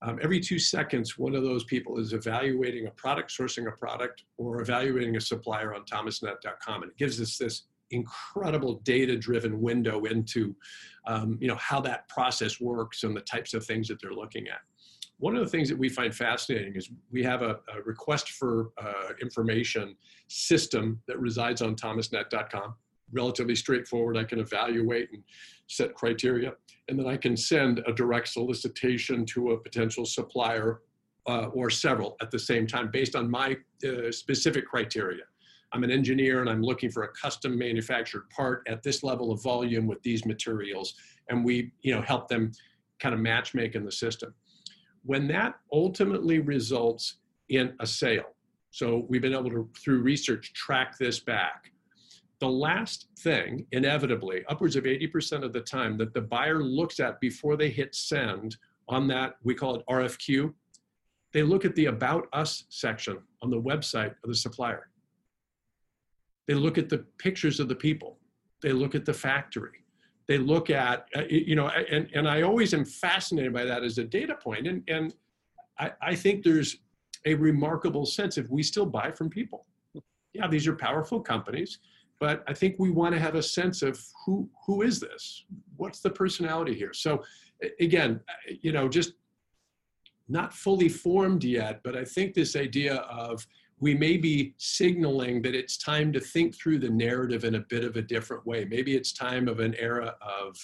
Um, 0.03 0.19
every 0.23 0.39
two 0.39 0.57
seconds, 0.57 1.19
one 1.19 1.35
of 1.35 1.43
those 1.43 1.63
people 1.65 1.99
is 1.99 2.13
evaluating 2.13 2.87
a 2.87 2.91
product, 2.91 3.31
sourcing 3.31 3.67
a 3.67 3.71
product, 3.71 4.23
or 4.37 4.61
evaluating 4.61 5.15
a 5.15 5.21
supplier 5.21 5.75
on 5.75 5.83
thomasnet.com. 5.83 6.81
And 6.81 6.91
it 6.91 6.97
gives 6.97 7.21
us 7.21 7.37
this 7.37 7.63
incredible 7.91 8.79
data-driven 8.83 9.61
window 9.61 10.05
into 10.05 10.55
um, 11.05 11.37
you 11.39 11.47
know, 11.47 11.57
how 11.57 11.79
that 11.81 12.07
process 12.07 12.59
works 12.59 13.03
and 13.03 13.15
the 13.15 13.21
types 13.21 13.53
of 13.53 13.65
things 13.65 13.87
that 13.89 14.01
they're 14.01 14.13
looking 14.13 14.47
at. 14.47 14.61
One 15.19 15.35
of 15.35 15.43
the 15.43 15.49
things 15.49 15.69
that 15.69 15.77
we 15.77 15.87
find 15.87 16.15
fascinating 16.15 16.75
is 16.75 16.89
we 17.11 17.21
have 17.23 17.43
a, 17.43 17.59
a 17.75 17.81
request 17.83 18.29
for 18.31 18.71
uh, 18.81 19.13
information 19.21 19.95
system 20.27 20.99
that 21.07 21.19
resides 21.19 21.61
on 21.61 21.75
thomasnet.com 21.75 22.73
relatively 23.11 23.55
straightforward. 23.55 24.17
I 24.17 24.23
can 24.23 24.39
evaluate 24.39 25.09
and 25.11 25.23
set 25.67 25.93
criteria, 25.95 26.53
and 26.89 26.99
then 26.99 27.07
I 27.07 27.17
can 27.17 27.37
send 27.37 27.81
a 27.87 27.93
direct 27.93 28.27
solicitation 28.29 29.25
to 29.27 29.51
a 29.51 29.57
potential 29.57 30.05
supplier 30.05 30.81
uh, 31.27 31.47
or 31.53 31.69
several 31.69 32.15
at 32.21 32.31
the 32.31 32.39
same 32.39 32.65
time 32.67 32.89
based 32.91 33.15
on 33.15 33.29
my 33.29 33.57
uh, 33.87 34.11
specific 34.11 34.67
criteria. 34.67 35.23
I'm 35.73 35.83
an 35.83 35.91
engineer 35.91 36.41
and 36.41 36.49
I'm 36.49 36.61
looking 36.61 36.91
for 36.91 37.03
a 37.03 37.07
custom 37.09 37.57
manufactured 37.57 38.29
part 38.29 38.63
at 38.67 38.83
this 38.83 39.03
level 39.03 39.31
of 39.31 39.41
volume 39.41 39.87
with 39.87 40.01
these 40.03 40.25
materials. 40.25 40.95
And 41.29 41.45
we, 41.45 41.71
you 41.81 41.95
know, 41.95 42.01
help 42.01 42.27
them 42.27 42.51
kind 42.99 43.15
of 43.15 43.21
match 43.21 43.53
make 43.53 43.75
in 43.75 43.85
the 43.85 43.91
system. 43.91 44.33
When 45.03 45.27
that 45.29 45.55
ultimately 45.71 46.39
results 46.39 47.17
in 47.49 47.73
a 47.79 47.87
sale, 47.87 48.35
so 48.69 49.05
we've 49.09 49.21
been 49.21 49.33
able 49.33 49.49
to, 49.49 49.69
through 49.77 50.01
research, 50.01 50.53
track 50.53 50.97
this 50.97 51.19
back. 51.19 51.70
The 52.41 52.49
last 52.49 53.07
thing, 53.19 53.67
inevitably, 53.71 54.43
upwards 54.49 54.75
of 54.75 54.85
80% 54.85 55.43
of 55.43 55.53
the 55.53 55.61
time 55.61 55.95
that 55.99 56.13
the 56.15 56.21
buyer 56.21 56.63
looks 56.63 56.99
at 56.99 57.19
before 57.21 57.55
they 57.55 57.69
hit 57.69 57.93
send 57.93 58.57
on 58.89 59.07
that, 59.09 59.35
we 59.43 59.53
call 59.53 59.75
it 59.75 59.85
RFQ, 59.87 60.51
they 61.33 61.43
look 61.43 61.65
at 61.65 61.75
the 61.75 61.85
About 61.85 62.27
Us 62.33 62.65
section 62.69 63.19
on 63.43 63.51
the 63.51 63.61
website 63.61 64.15
of 64.23 64.29
the 64.29 64.35
supplier. 64.35 64.89
They 66.47 66.55
look 66.55 66.79
at 66.79 66.89
the 66.89 67.05
pictures 67.19 67.59
of 67.59 67.69
the 67.69 67.75
people. 67.75 68.17
They 68.63 68.73
look 68.73 68.95
at 68.95 69.05
the 69.05 69.13
factory. 69.13 69.85
They 70.27 70.39
look 70.39 70.71
at, 70.71 71.07
uh, 71.15 71.23
you 71.29 71.55
know, 71.55 71.67
and, 71.67 72.09
and 72.15 72.27
I 72.27 72.41
always 72.41 72.73
am 72.73 72.85
fascinated 72.85 73.53
by 73.53 73.65
that 73.65 73.83
as 73.83 73.99
a 73.99 74.03
data 74.03 74.35
point. 74.35 74.65
And, 74.65 74.83
and 74.87 75.13
I, 75.77 75.91
I 76.01 76.15
think 76.15 76.43
there's 76.43 76.77
a 77.25 77.35
remarkable 77.35 78.05
sense 78.07 78.39
if 78.39 78.49
we 78.49 78.63
still 78.63 78.87
buy 78.87 79.11
from 79.11 79.29
people. 79.29 79.67
Yeah, 80.33 80.47
these 80.47 80.67
are 80.67 80.75
powerful 80.75 81.19
companies, 81.19 81.79
but 82.21 82.43
I 82.47 82.53
think 82.53 82.75
we 82.77 82.91
want 82.91 83.15
to 83.15 83.19
have 83.19 83.33
a 83.33 83.41
sense 83.41 83.81
of 83.81 83.99
who 84.23 84.47
who 84.65 84.83
is 84.83 84.99
this? 84.99 85.43
What's 85.75 86.01
the 86.01 86.11
personality 86.11 86.75
here? 86.75 86.93
So 86.93 87.23
again, 87.79 88.21
you 88.61 88.71
know, 88.71 88.87
just 88.87 89.13
not 90.29 90.53
fully 90.53 90.87
formed 90.87 91.43
yet, 91.43 91.81
but 91.83 91.97
I 91.97 92.05
think 92.05 92.33
this 92.33 92.55
idea 92.55 92.97
of 92.97 93.45
we 93.79 93.95
may 93.95 94.17
be 94.17 94.53
signaling 94.57 95.41
that 95.41 95.55
it's 95.55 95.77
time 95.77 96.13
to 96.13 96.19
think 96.19 96.55
through 96.55 96.77
the 96.77 96.89
narrative 96.91 97.43
in 97.43 97.55
a 97.55 97.59
bit 97.61 97.83
of 97.83 97.95
a 97.95 98.01
different 98.03 98.45
way. 98.45 98.65
Maybe 98.65 98.95
it's 98.95 99.11
time 99.11 99.47
of 99.47 99.59
an 99.59 99.73
era 99.79 100.13
of, 100.21 100.55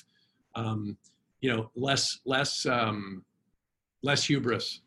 um, 0.54 0.96
you 1.42 1.50
know, 1.52 1.72
less 1.76 2.20
less 2.26 2.68
um, 2.68 3.26
less 4.04 4.24
hubris, 4.24 4.82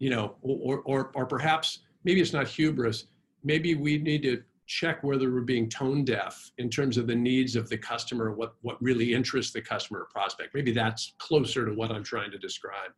you 0.00 0.10
know, 0.10 0.34
or, 0.42 0.80
or 0.80 1.12
or 1.14 1.26
perhaps 1.26 1.78
maybe 2.02 2.20
it's 2.20 2.32
not 2.32 2.48
hubris. 2.48 3.06
Maybe 3.44 3.76
we 3.76 3.96
need 3.98 4.22
to 4.24 4.42
check 4.70 5.02
whether 5.02 5.32
we're 5.32 5.40
being 5.40 5.68
tone 5.68 6.04
deaf 6.04 6.48
in 6.58 6.70
terms 6.70 6.96
of 6.96 7.08
the 7.08 7.14
needs 7.14 7.56
of 7.56 7.68
the 7.68 7.76
customer, 7.76 8.32
what 8.32 8.54
what 8.62 8.80
really 8.80 9.12
interests 9.12 9.52
the 9.52 9.60
customer 9.60 10.02
or 10.02 10.06
prospect. 10.06 10.54
Maybe 10.54 10.70
that's 10.70 11.14
closer 11.18 11.66
to 11.66 11.74
what 11.74 11.90
I'm 11.90 12.04
trying 12.04 12.30
to 12.30 12.38
describe. 12.38 12.92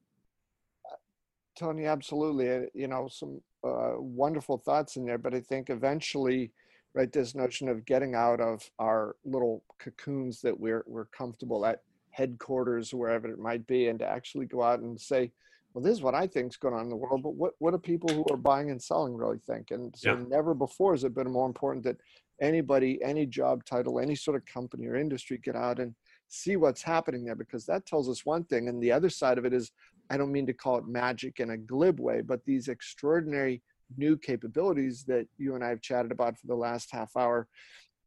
Tony, 1.58 1.86
absolutely. 1.86 2.68
You 2.74 2.88
know, 2.88 3.08
some 3.10 3.40
uh, 3.66 3.94
wonderful 3.96 4.58
thoughts 4.58 4.96
in 4.96 5.06
there, 5.06 5.16
but 5.16 5.34
I 5.34 5.40
think 5.40 5.70
eventually, 5.70 6.52
right, 6.94 7.10
this 7.10 7.34
notion 7.34 7.68
of 7.68 7.86
getting 7.86 8.14
out 8.14 8.40
of 8.40 8.70
our 8.78 9.16
little 9.24 9.64
cocoons 9.78 10.42
that 10.42 10.58
we're 10.58 10.84
we're 10.86 11.06
comfortable 11.06 11.64
at 11.64 11.80
headquarters, 12.10 12.92
wherever 12.92 13.28
it 13.28 13.38
might 13.38 13.66
be, 13.66 13.88
and 13.88 13.98
to 13.98 14.06
actually 14.06 14.44
go 14.44 14.62
out 14.62 14.80
and 14.80 15.00
say, 15.00 15.32
well, 15.72 15.82
this 15.82 15.92
is 15.92 16.02
what 16.02 16.14
I 16.14 16.26
think 16.26 16.52
is 16.52 16.56
going 16.56 16.74
on 16.74 16.82
in 16.82 16.88
the 16.88 16.96
world, 16.96 17.22
but 17.22 17.34
what 17.34 17.54
what 17.58 17.72
do 17.72 17.78
people 17.78 18.10
who 18.10 18.24
are 18.30 18.36
buying 18.36 18.70
and 18.70 18.82
selling 18.82 19.14
really 19.14 19.38
think? 19.38 19.70
And 19.70 19.94
so, 19.96 20.12
yeah. 20.12 20.24
never 20.28 20.54
before 20.54 20.92
has 20.92 21.04
it 21.04 21.14
been 21.14 21.30
more 21.30 21.46
important 21.46 21.84
that 21.84 21.96
anybody, 22.40 23.02
any 23.02 23.24
job 23.26 23.64
title, 23.64 23.98
any 23.98 24.14
sort 24.14 24.36
of 24.36 24.44
company 24.46 24.86
or 24.86 24.96
industry 24.96 25.38
get 25.42 25.56
out 25.56 25.78
and 25.78 25.94
see 26.28 26.56
what's 26.56 26.82
happening 26.82 27.24
there 27.24 27.34
because 27.34 27.66
that 27.66 27.86
tells 27.86 28.08
us 28.08 28.24
one 28.24 28.44
thing 28.44 28.68
and 28.68 28.82
the 28.82 28.90
other 28.90 29.10
side 29.10 29.36
of 29.38 29.44
it 29.44 29.52
is 29.52 29.70
I 30.10 30.16
don't 30.16 30.32
mean 30.32 30.46
to 30.46 30.52
call 30.52 30.78
it 30.78 30.86
magic 30.86 31.40
in 31.40 31.50
a 31.50 31.56
glib 31.56 32.00
way, 32.00 32.20
but 32.20 32.44
these 32.44 32.68
extraordinary 32.68 33.62
new 33.96 34.16
capabilities 34.16 35.04
that 35.04 35.26
you 35.38 35.54
and 35.54 35.64
I 35.64 35.68
have 35.68 35.80
chatted 35.80 36.12
about 36.12 36.38
for 36.38 36.46
the 36.46 36.54
last 36.54 36.90
half 36.92 37.16
hour 37.16 37.48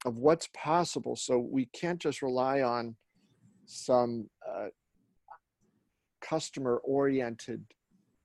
of 0.06 0.18
what's 0.18 0.50
possible. 0.54 1.16
So 1.16 1.40
we 1.40 1.66
can't 1.68 2.00
just 2.00 2.22
rely 2.22 2.62
on 2.62 2.96
some 3.66 4.30
uh, 4.48 4.68
customer 6.28 6.78
oriented 6.84 7.64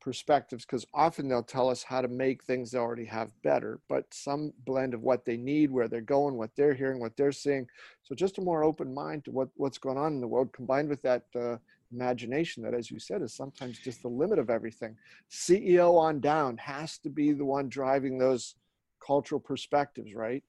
perspectives 0.01 0.65
because 0.65 0.87
often 0.95 1.29
they'll 1.29 1.43
tell 1.43 1.69
us 1.69 1.83
how 1.83 2.01
to 2.01 2.09
make 2.09 2.43
things 2.43 2.71
they 2.71 2.79
already 2.79 3.05
have 3.05 3.31
better, 3.43 3.81
but 3.89 4.05
some 4.13 4.53
blend 4.65 4.95
of 4.95 5.03
what 5.03 5.25
they 5.25 5.37
need, 5.37 5.71
where 5.71 5.89
they're 5.89 6.01
going, 6.01 6.37
what 6.37 6.51
they're 6.57 6.75
hearing, 6.75 6.99
what 6.99 7.17
they're 7.17 7.33
seeing. 7.33 7.67
So 8.03 8.15
just 8.15 8.39
a 8.39 8.43
more 8.43 8.65
open 8.65 8.93
mind 8.93 9.25
to 9.27 9.31
what, 9.31 9.49
what's 9.57 9.79
going 9.79 9.99
on 9.99 10.15
in 10.15 10.21
the 10.21 10.29
world 10.29 10.53
combined 10.53 10.89
with 10.89 11.03
that 11.03 11.25
uh, 11.39 11.57
imagination 11.93 12.63
that, 12.63 12.75
as 12.75 12.91
you 12.91 12.99
said, 12.99 13.23
is 13.23 13.35
sometimes 13.35 13.79
just 13.79 14.03
the 14.03 14.09
limit 14.09 14.39
of 14.39 14.51
everything. 14.51 14.97
CEO 15.31 15.99
on 15.99 16.21
down 16.21 16.57
has 16.57 16.99
to 16.99 17.11
be 17.11 17.33
the 17.33 17.45
one 17.45 17.69
driving 17.69 18.19
those 18.19 18.55
cultural 19.05 19.41
perspectives, 19.41 20.15
right? 20.15 20.43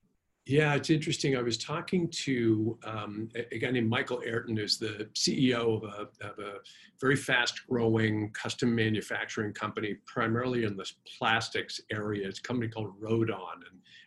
Yeah, 0.48 0.74
it's 0.74 0.90
interesting. 0.90 1.38
I 1.38 1.42
was 1.44 1.58
talking 1.58 2.10
to 2.24 2.78
um, 2.84 3.30
a 3.52 3.60
guy 3.60 3.70
named 3.70 3.90
Michael 3.90 4.24
Araten, 4.28 4.58
who's 4.58 4.80
the 4.80 5.08
CEO 5.14 5.78
of 5.78 5.84
a, 5.84 6.28
of 6.28 6.40
a, 6.40 6.54
very 7.00 7.16
fast 7.16 7.62
growing 7.68 8.32
custom 8.32 8.76
manufacturing 8.76 9.54
company, 9.54 9.96
primarily 10.06 10.66
in 10.66 10.78
the 10.78 10.90
plastics 11.18 11.80
area. 11.92 12.28
It's 12.28 12.40
a 12.40 12.44
company 12.44 12.70
called 12.70 13.00
Rodon, 13.02 13.62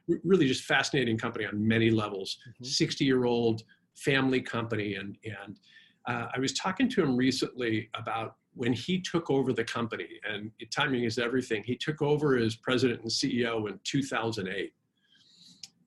and 0.09 0.21
really 0.25 0.47
just 0.47 0.65
fascinating 0.65 1.19
company 1.19 1.45
on 1.45 1.67
many 1.67 1.91
levels. 1.91 2.39
60 2.63 3.05
mm-hmm. 3.05 3.07
year 3.09 3.25
old 3.25 3.63
family 3.97 4.41
company. 4.41 4.95
And, 4.97 5.17
and 5.25 5.59
uh, 6.07 6.29
I 6.35 6.39
was 6.39 6.53
talking 6.53 6.89
to 6.91 7.03
him 7.03 7.17
recently 7.17 7.91
about 7.95 8.37
when 8.55 8.73
he 8.73 9.01
took 9.01 9.31
over 9.31 9.53
the 9.53 9.65
company, 9.65 10.09
and 10.29 10.51
timing 10.71 11.05
is 11.05 11.19
everything. 11.19 11.63
He 11.65 11.77
took 11.77 12.03
over 12.03 12.37
as 12.37 12.57
president 12.57 13.03
and 13.03 13.11
CEO 13.11 13.69
in 13.69 13.79
2008. 13.85 14.73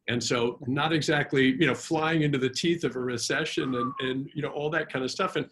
And 0.08 0.24
so 0.24 0.60
not 0.68 0.94
exactly, 0.94 1.56
you 1.60 1.68
know, 1.68 1.76
flying 1.76 2.22
into 2.22 2.38
the 2.38 2.50
teeth 2.50 2.84
of 2.84 2.96
a 2.96 3.00
recession 3.00 3.76
and, 3.76 3.94
and, 4.00 4.30
you 4.34 4.42
know, 4.42 4.50
all 4.50 4.70
that 4.70 4.92
kind 4.92 5.04
of 5.04 5.12
stuff. 5.12 5.36
And 5.36 5.50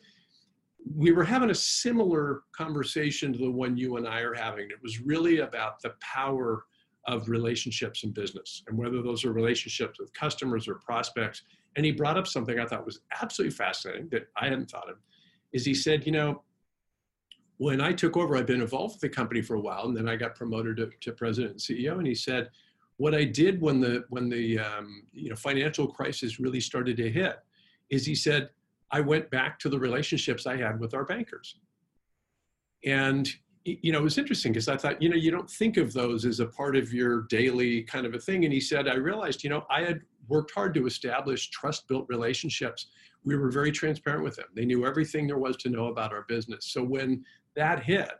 we 0.95 1.11
were 1.11 1.23
having 1.23 1.49
a 1.49 1.55
similar 1.55 2.43
conversation 2.55 3.33
to 3.33 3.39
the 3.39 3.51
one 3.51 3.75
you 3.75 3.97
and 3.97 4.07
I 4.07 4.21
are 4.21 4.33
having. 4.33 4.69
It 4.69 4.81
was 4.81 5.01
really 5.01 5.39
about 5.39 5.81
the 5.81 5.93
power 5.99 6.65
of 7.07 7.27
relationships 7.27 8.03
in 8.03 8.11
business 8.11 8.63
and 8.67 8.77
whether 8.77 9.01
those 9.01 9.25
are 9.25 9.31
relationships 9.31 9.99
with 9.99 10.13
customers 10.13 10.67
or 10.67 10.75
prospects 10.75 11.43
and 11.75 11.85
he 11.85 11.91
brought 11.91 12.17
up 12.17 12.27
something 12.27 12.59
I 12.59 12.65
thought 12.65 12.85
was 12.85 13.01
absolutely 13.21 13.55
fascinating 13.55 14.07
that 14.09 14.27
I 14.37 14.45
hadn't 14.45 14.71
thought 14.71 14.89
of. 14.89 14.97
Is 15.53 15.65
he 15.65 15.73
said, 15.73 16.05
you 16.05 16.11
know, 16.11 16.43
when 17.57 17.81
I 17.81 17.93
took 17.93 18.17
over, 18.17 18.35
I'd 18.35 18.45
been 18.45 18.61
involved 18.61 18.95
with 18.95 19.01
the 19.01 19.09
company 19.09 19.41
for 19.41 19.55
a 19.55 19.61
while, 19.61 19.85
and 19.85 19.95
then 19.95 20.09
I 20.09 20.15
got 20.15 20.35
promoted 20.35 20.77
to, 20.77 20.89
to 21.01 21.11
president 21.11 21.51
and 21.51 21.59
CEO. 21.59 21.97
And 21.97 22.07
he 22.07 22.15
said, 22.15 22.49
what 22.97 23.13
I 23.13 23.25
did 23.25 23.62
when 23.62 23.79
the 23.79 24.05
when 24.10 24.29
the 24.29 24.60
um, 24.60 25.03
you 25.12 25.29
know 25.29 25.36
financial 25.36 25.88
crisis 25.88 26.39
really 26.39 26.62
started 26.62 26.97
to 26.97 27.10
hit, 27.10 27.38
is 27.89 28.05
he 28.05 28.15
said, 28.15 28.49
I 28.91 29.01
went 29.01 29.29
back 29.29 29.60
to 29.60 29.69
the 29.69 29.79
relationships 29.79 30.45
I 30.45 30.58
had 30.58 30.79
with 30.79 30.93
our 30.93 31.05
bankers. 31.05 31.58
And 32.86 33.29
you 33.65 33.91
know, 33.91 33.99
it 33.99 34.03
was 34.03 34.19
interesting 34.19 34.51
because 34.51 34.67
I 34.67 34.77
thought, 34.77 35.01
you 35.01 35.10
know, 35.10 35.15
you 35.15 35.31
don't 35.31 35.49
think 35.49 35.77
of 35.77 35.91
those 35.91 36.23
as 36.23 36.39
a 36.39 36.45
part 36.45 36.75
of 36.75 36.93
your 36.93 37.23
daily 37.23 37.81
kind 37.81 38.05
of 38.05 38.13
a 38.13 38.19
thing. 38.19 38.45
And 38.45 38.53
he 38.53 38.60
said, 38.62 38.88
I 38.88 38.93
realized, 38.93 39.43
you 39.43 39.49
know, 39.49 39.65
I 39.71 39.81
had 39.81 40.01
worked 40.27 40.51
hard 40.51 40.75
to 40.75 40.86
establish 40.86 41.49
trust 41.49 41.88
built 41.88 42.05
relationships. 42.08 42.88
We 43.23 43.36
were 43.36 43.49
very 43.49 43.71
transparent 43.71 44.23
with 44.23 44.36
them. 44.36 44.45
They 44.55 44.65
knew 44.65 44.86
everything 44.86 45.25
there 45.25 45.39
was 45.39 45.58
to 45.58 45.69
know 45.69 45.88
about 45.88 46.13
our 46.13 46.25
business. 46.27 46.67
So 46.67 46.84
when 46.84 47.25
that 47.55 47.84
hit, 47.84 48.12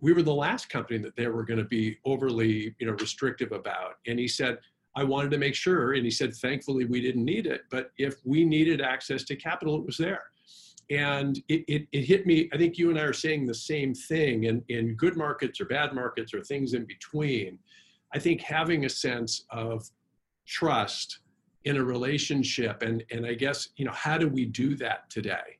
we 0.00 0.12
were 0.12 0.22
the 0.22 0.34
last 0.34 0.68
company 0.68 0.98
that 0.98 1.16
they 1.16 1.26
were 1.26 1.44
going 1.44 1.58
to 1.58 1.64
be 1.64 1.98
overly, 2.04 2.74
you 2.78 2.86
know, 2.86 2.92
restrictive 2.92 3.52
about. 3.52 3.94
And 4.06 4.18
he 4.18 4.28
said, 4.28 4.58
I 4.94 5.04
wanted 5.04 5.30
to 5.32 5.38
make 5.38 5.54
sure, 5.54 5.94
and 5.94 6.04
he 6.04 6.10
said, 6.10 6.34
thankfully 6.34 6.84
we 6.84 7.00
didn't 7.00 7.24
need 7.24 7.46
it, 7.46 7.62
but 7.70 7.90
if 7.98 8.16
we 8.24 8.44
needed 8.44 8.80
access 8.80 9.24
to 9.24 9.36
capital, 9.36 9.76
it 9.76 9.84
was 9.84 9.98
there. 9.98 10.24
And 10.88 11.38
it, 11.48 11.64
it, 11.68 11.86
it 11.92 12.02
hit 12.02 12.26
me, 12.26 12.48
I 12.52 12.56
think 12.56 12.78
you 12.78 12.90
and 12.90 12.98
I 12.98 13.02
are 13.02 13.12
saying 13.12 13.46
the 13.46 13.54
same 13.54 13.92
thing 13.92 14.44
in, 14.44 14.62
in 14.68 14.94
good 14.94 15.16
markets 15.16 15.60
or 15.60 15.64
bad 15.64 15.94
markets 15.94 16.32
or 16.32 16.42
things 16.42 16.74
in 16.74 16.84
between. 16.84 17.58
I 18.14 18.18
think 18.18 18.40
having 18.40 18.84
a 18.84 18.88
sense 18.88 19.44
of 19.50 19.90
trust 20.46 21.18
in 21.64 21.76
a 21.76 21.84
relationship 21.84 22.82
and 22.82 23.04
and 23.10 23.26
i 23.26 23.34
guess 23.34 23.70
you 23.76 23.84
know 23.84 23.92
how 23.92 24.16
do 24.16 24.28
we 24.28 24.44
do 24.46 24.76
that 24.76 25.10
today 25.10 25.58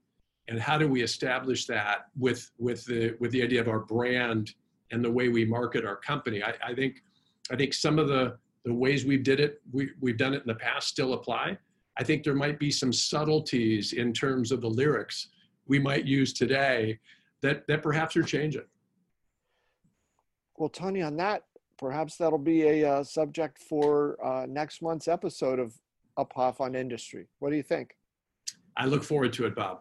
and 0.49 0.61
how 0.61 0.78
do 0.78 0.88
we 0.88 1.03
establish 1.03 1.66
that 1.66 2.07
with 2.18 2.51
with 2.59 2.84
the 2.86 3.16
with 3.20 3.30
the 3.32 3.42
idea 3.42 3.61
of 3.61 3.68
our 3.68 3.80
brand 3.80 4.55
and 4.92 5.05
the 5.05 5.11
way 5.11 5.28
we 5.28 5.44
market 5.44 5.84
our 5.84 5.97
company 5.97 6.42
i, 6.42 6.55
I 6.64 6.74
think 6.74 7.03
i 7.51 7.57
think 7.57 7.74
some 7.74 7.99
of 7.99 8.09
the 8.09 8.36
the 8.64 8.74
ways 8.74 9.05
we 9.05 9.16
did 9.16 9.40
it 9.40 9.61
we, 9.72 9.90
we've 10.01 10.16
done 10.16 10.34
it 10.34 10.42
in 10.42 10.47
the 10.47 10.55
past 10.55 10.88
still 10.88 11.14
apply 11.14 11.59
i 11.99 12.05
think 12.05 12.22
there 12.22 12.34
might 12.34 12.59
be 12.59 12.70
some 12.70 12.92
subtleties 12.92 13.92
in 13.92 14.12
terms 14.12 14.53
of 14.53 14.61
the 14.61 14.70
lyrics 14.70 15.28
we 15.66 15.78
might 15.78 16.05
use 16.05 16.32
today 16.32 16.99
that 17.40 17.66
that 17.66 17.82
perhaps 17.82 18.16
are 18.16 18.22
changing 18.22 18.64
well 20.57 20.68
tony 20.68 21.03
on 21.03 21.16
that 21.16 21.44
perhaps 21.78 22.16
that'll 22.16 22.38
be 22.38 22.62
a 22.62 22.90
uh, 22.90 23.05
subject 23.05 23.59
for 23.59 24.16
uh, 24.24 24.47
next 24.47 24.82
month's 24.82 25.09
episode 25.09 25.59
of 25.59 25.74
Uphoff 26.18 26.61
on 26.61 26.74
industry. 26.74 27.26
What 27.38 27.51
do 27.51 27.57
you 27.57 27.62
think? 27.62 27.97
I 28.76 28.86
look 28.86 29.05
forward 29.05 29.32
to 29.34 29.47
it, 29.47 29.55
Bob. 29.55 29.80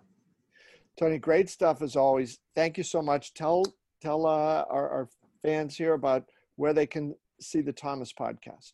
Tony, 0.97 1.17
great 1.17 1.49
stuff 1.49 1.81
as 1.81 1.95
always. 1.95 2.39
Thank 2.55 2.77
you 2.77 2.83
so 2.83 3.01
much. 3.01 3.33
Tell 3.33 3.63
tell 4.01 4.25
uh, 4.25 4.65
our, 4.69 4.89
our 4.89 5.09
fans 5.43 5.75
here 5.75 5.93
about 5.93 6.25
where 6.55 6.73
they 6.73 6.85
can 6.85 7.15
see 7.39 7.61
the 7.61 7.73
Thomas 7.73 8.13
podcast. 8.13 8.73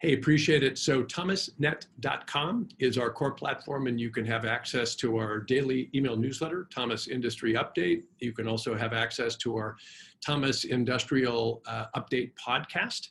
Hey, 0.00 0.12
appreciate 0.12 0.62
it. 0.62 0.76
So 0.76 1.02
thomasnet.com 1.04 2.68
is 2.78 2.98
our 2.98 3.10
core 3.10 3.32
platform, 3.32 3.86
and 3.86 3.98
you 3.98 4.10
can 4.10 4.26
have 4.26 4.44
access 4.44 4.94
to 4.96 5.16
our 5.16 5.40
daily 5.40 5.88
email 5.94 6.16
newsletter, 6.16 6.68
Thomas 6.70 7.08
Industry 7.08 7.54
Update. 7.54 8.02
You 8.18 8.32
can 8.32 8.46
also 8.46 8.76
have 8.76 8.92
access 8.92 9.36
to 9.36 9.56
our 9.56 9.76
Thomas 10.24 10.64
Industrial 10.64 11.62
uh, 11.66 11.86
Update 11.96 12.32
podcast. 12.34 13.08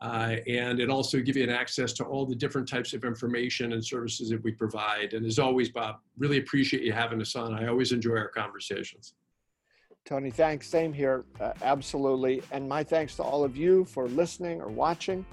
Uh, 0.00 0.36
and 0.46 0.78
it 0.78 0.90
also 0.90 1.20
gives 1.20 1.38
you 1.38 1.44
an 1.44 1.50
access 1.50 1.92
to 1.94 2.04
all 2.04 2.26
the 2.26 2.34
different 2.34 2.68
types 2.68 2.92
of 2.92 3.04
information 3.04 3.72
and 3.72 3.84
services 3.84 4.28
that 4.28 4.42
we 4.44 4.52
provide. 4.52 5.14
And 5.14 5.24
as 5.24 5.38
always, 5.38 5.70
Bob, 5.70 5.96
really 6.18 6.38
appreciate 6.38 6.82
you 6.82 6.92
having 6.92 7.20
us 7.20 7.34
on. 7.34 7.54
I 7.54 7.68
always 7.68 7.92
enjoy 7.92 8.16
our 8.16 8.28
conversations. 8.28 9.14
Tony, 10.04 10.30
thanks. 10.30 10.68
Same 10.68 10.92
here. 10.92 11.24
Uh, 11.40 11.52
absolutely. 11.62 12.42
And 12.52 12.68
my 12.68 12.84
thanks 12.84 13.16
to 13.16 13.22
all 13.22 13.42
of 13.42 13.56
you 13.56 13.84
for 13.86 14.06
listening 14.08 14.60
or 14.60 14.68
watching. 14.68 15.24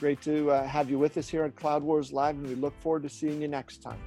Great 0.00 0.20
to 0.22 0.50
uh, 0.50 0.66
have 0.66 0.90
you 0.90 0.98
with 0.98 1.16
us 1.16 1.28
here 1.28 1.44
at 1.44 1.56
Cloud 1.56 1.82
Wars 1.82 2.12
Live, 2.12 2.36
and 2.36 2.46
we 2.46 2.54
look 2.54 2.78
forward 2.80 3.02
to 3.04 3.08
seeing 3.08 3.40
you 3.42 3.48
next 3.48 3.82
time. 3.82 3.98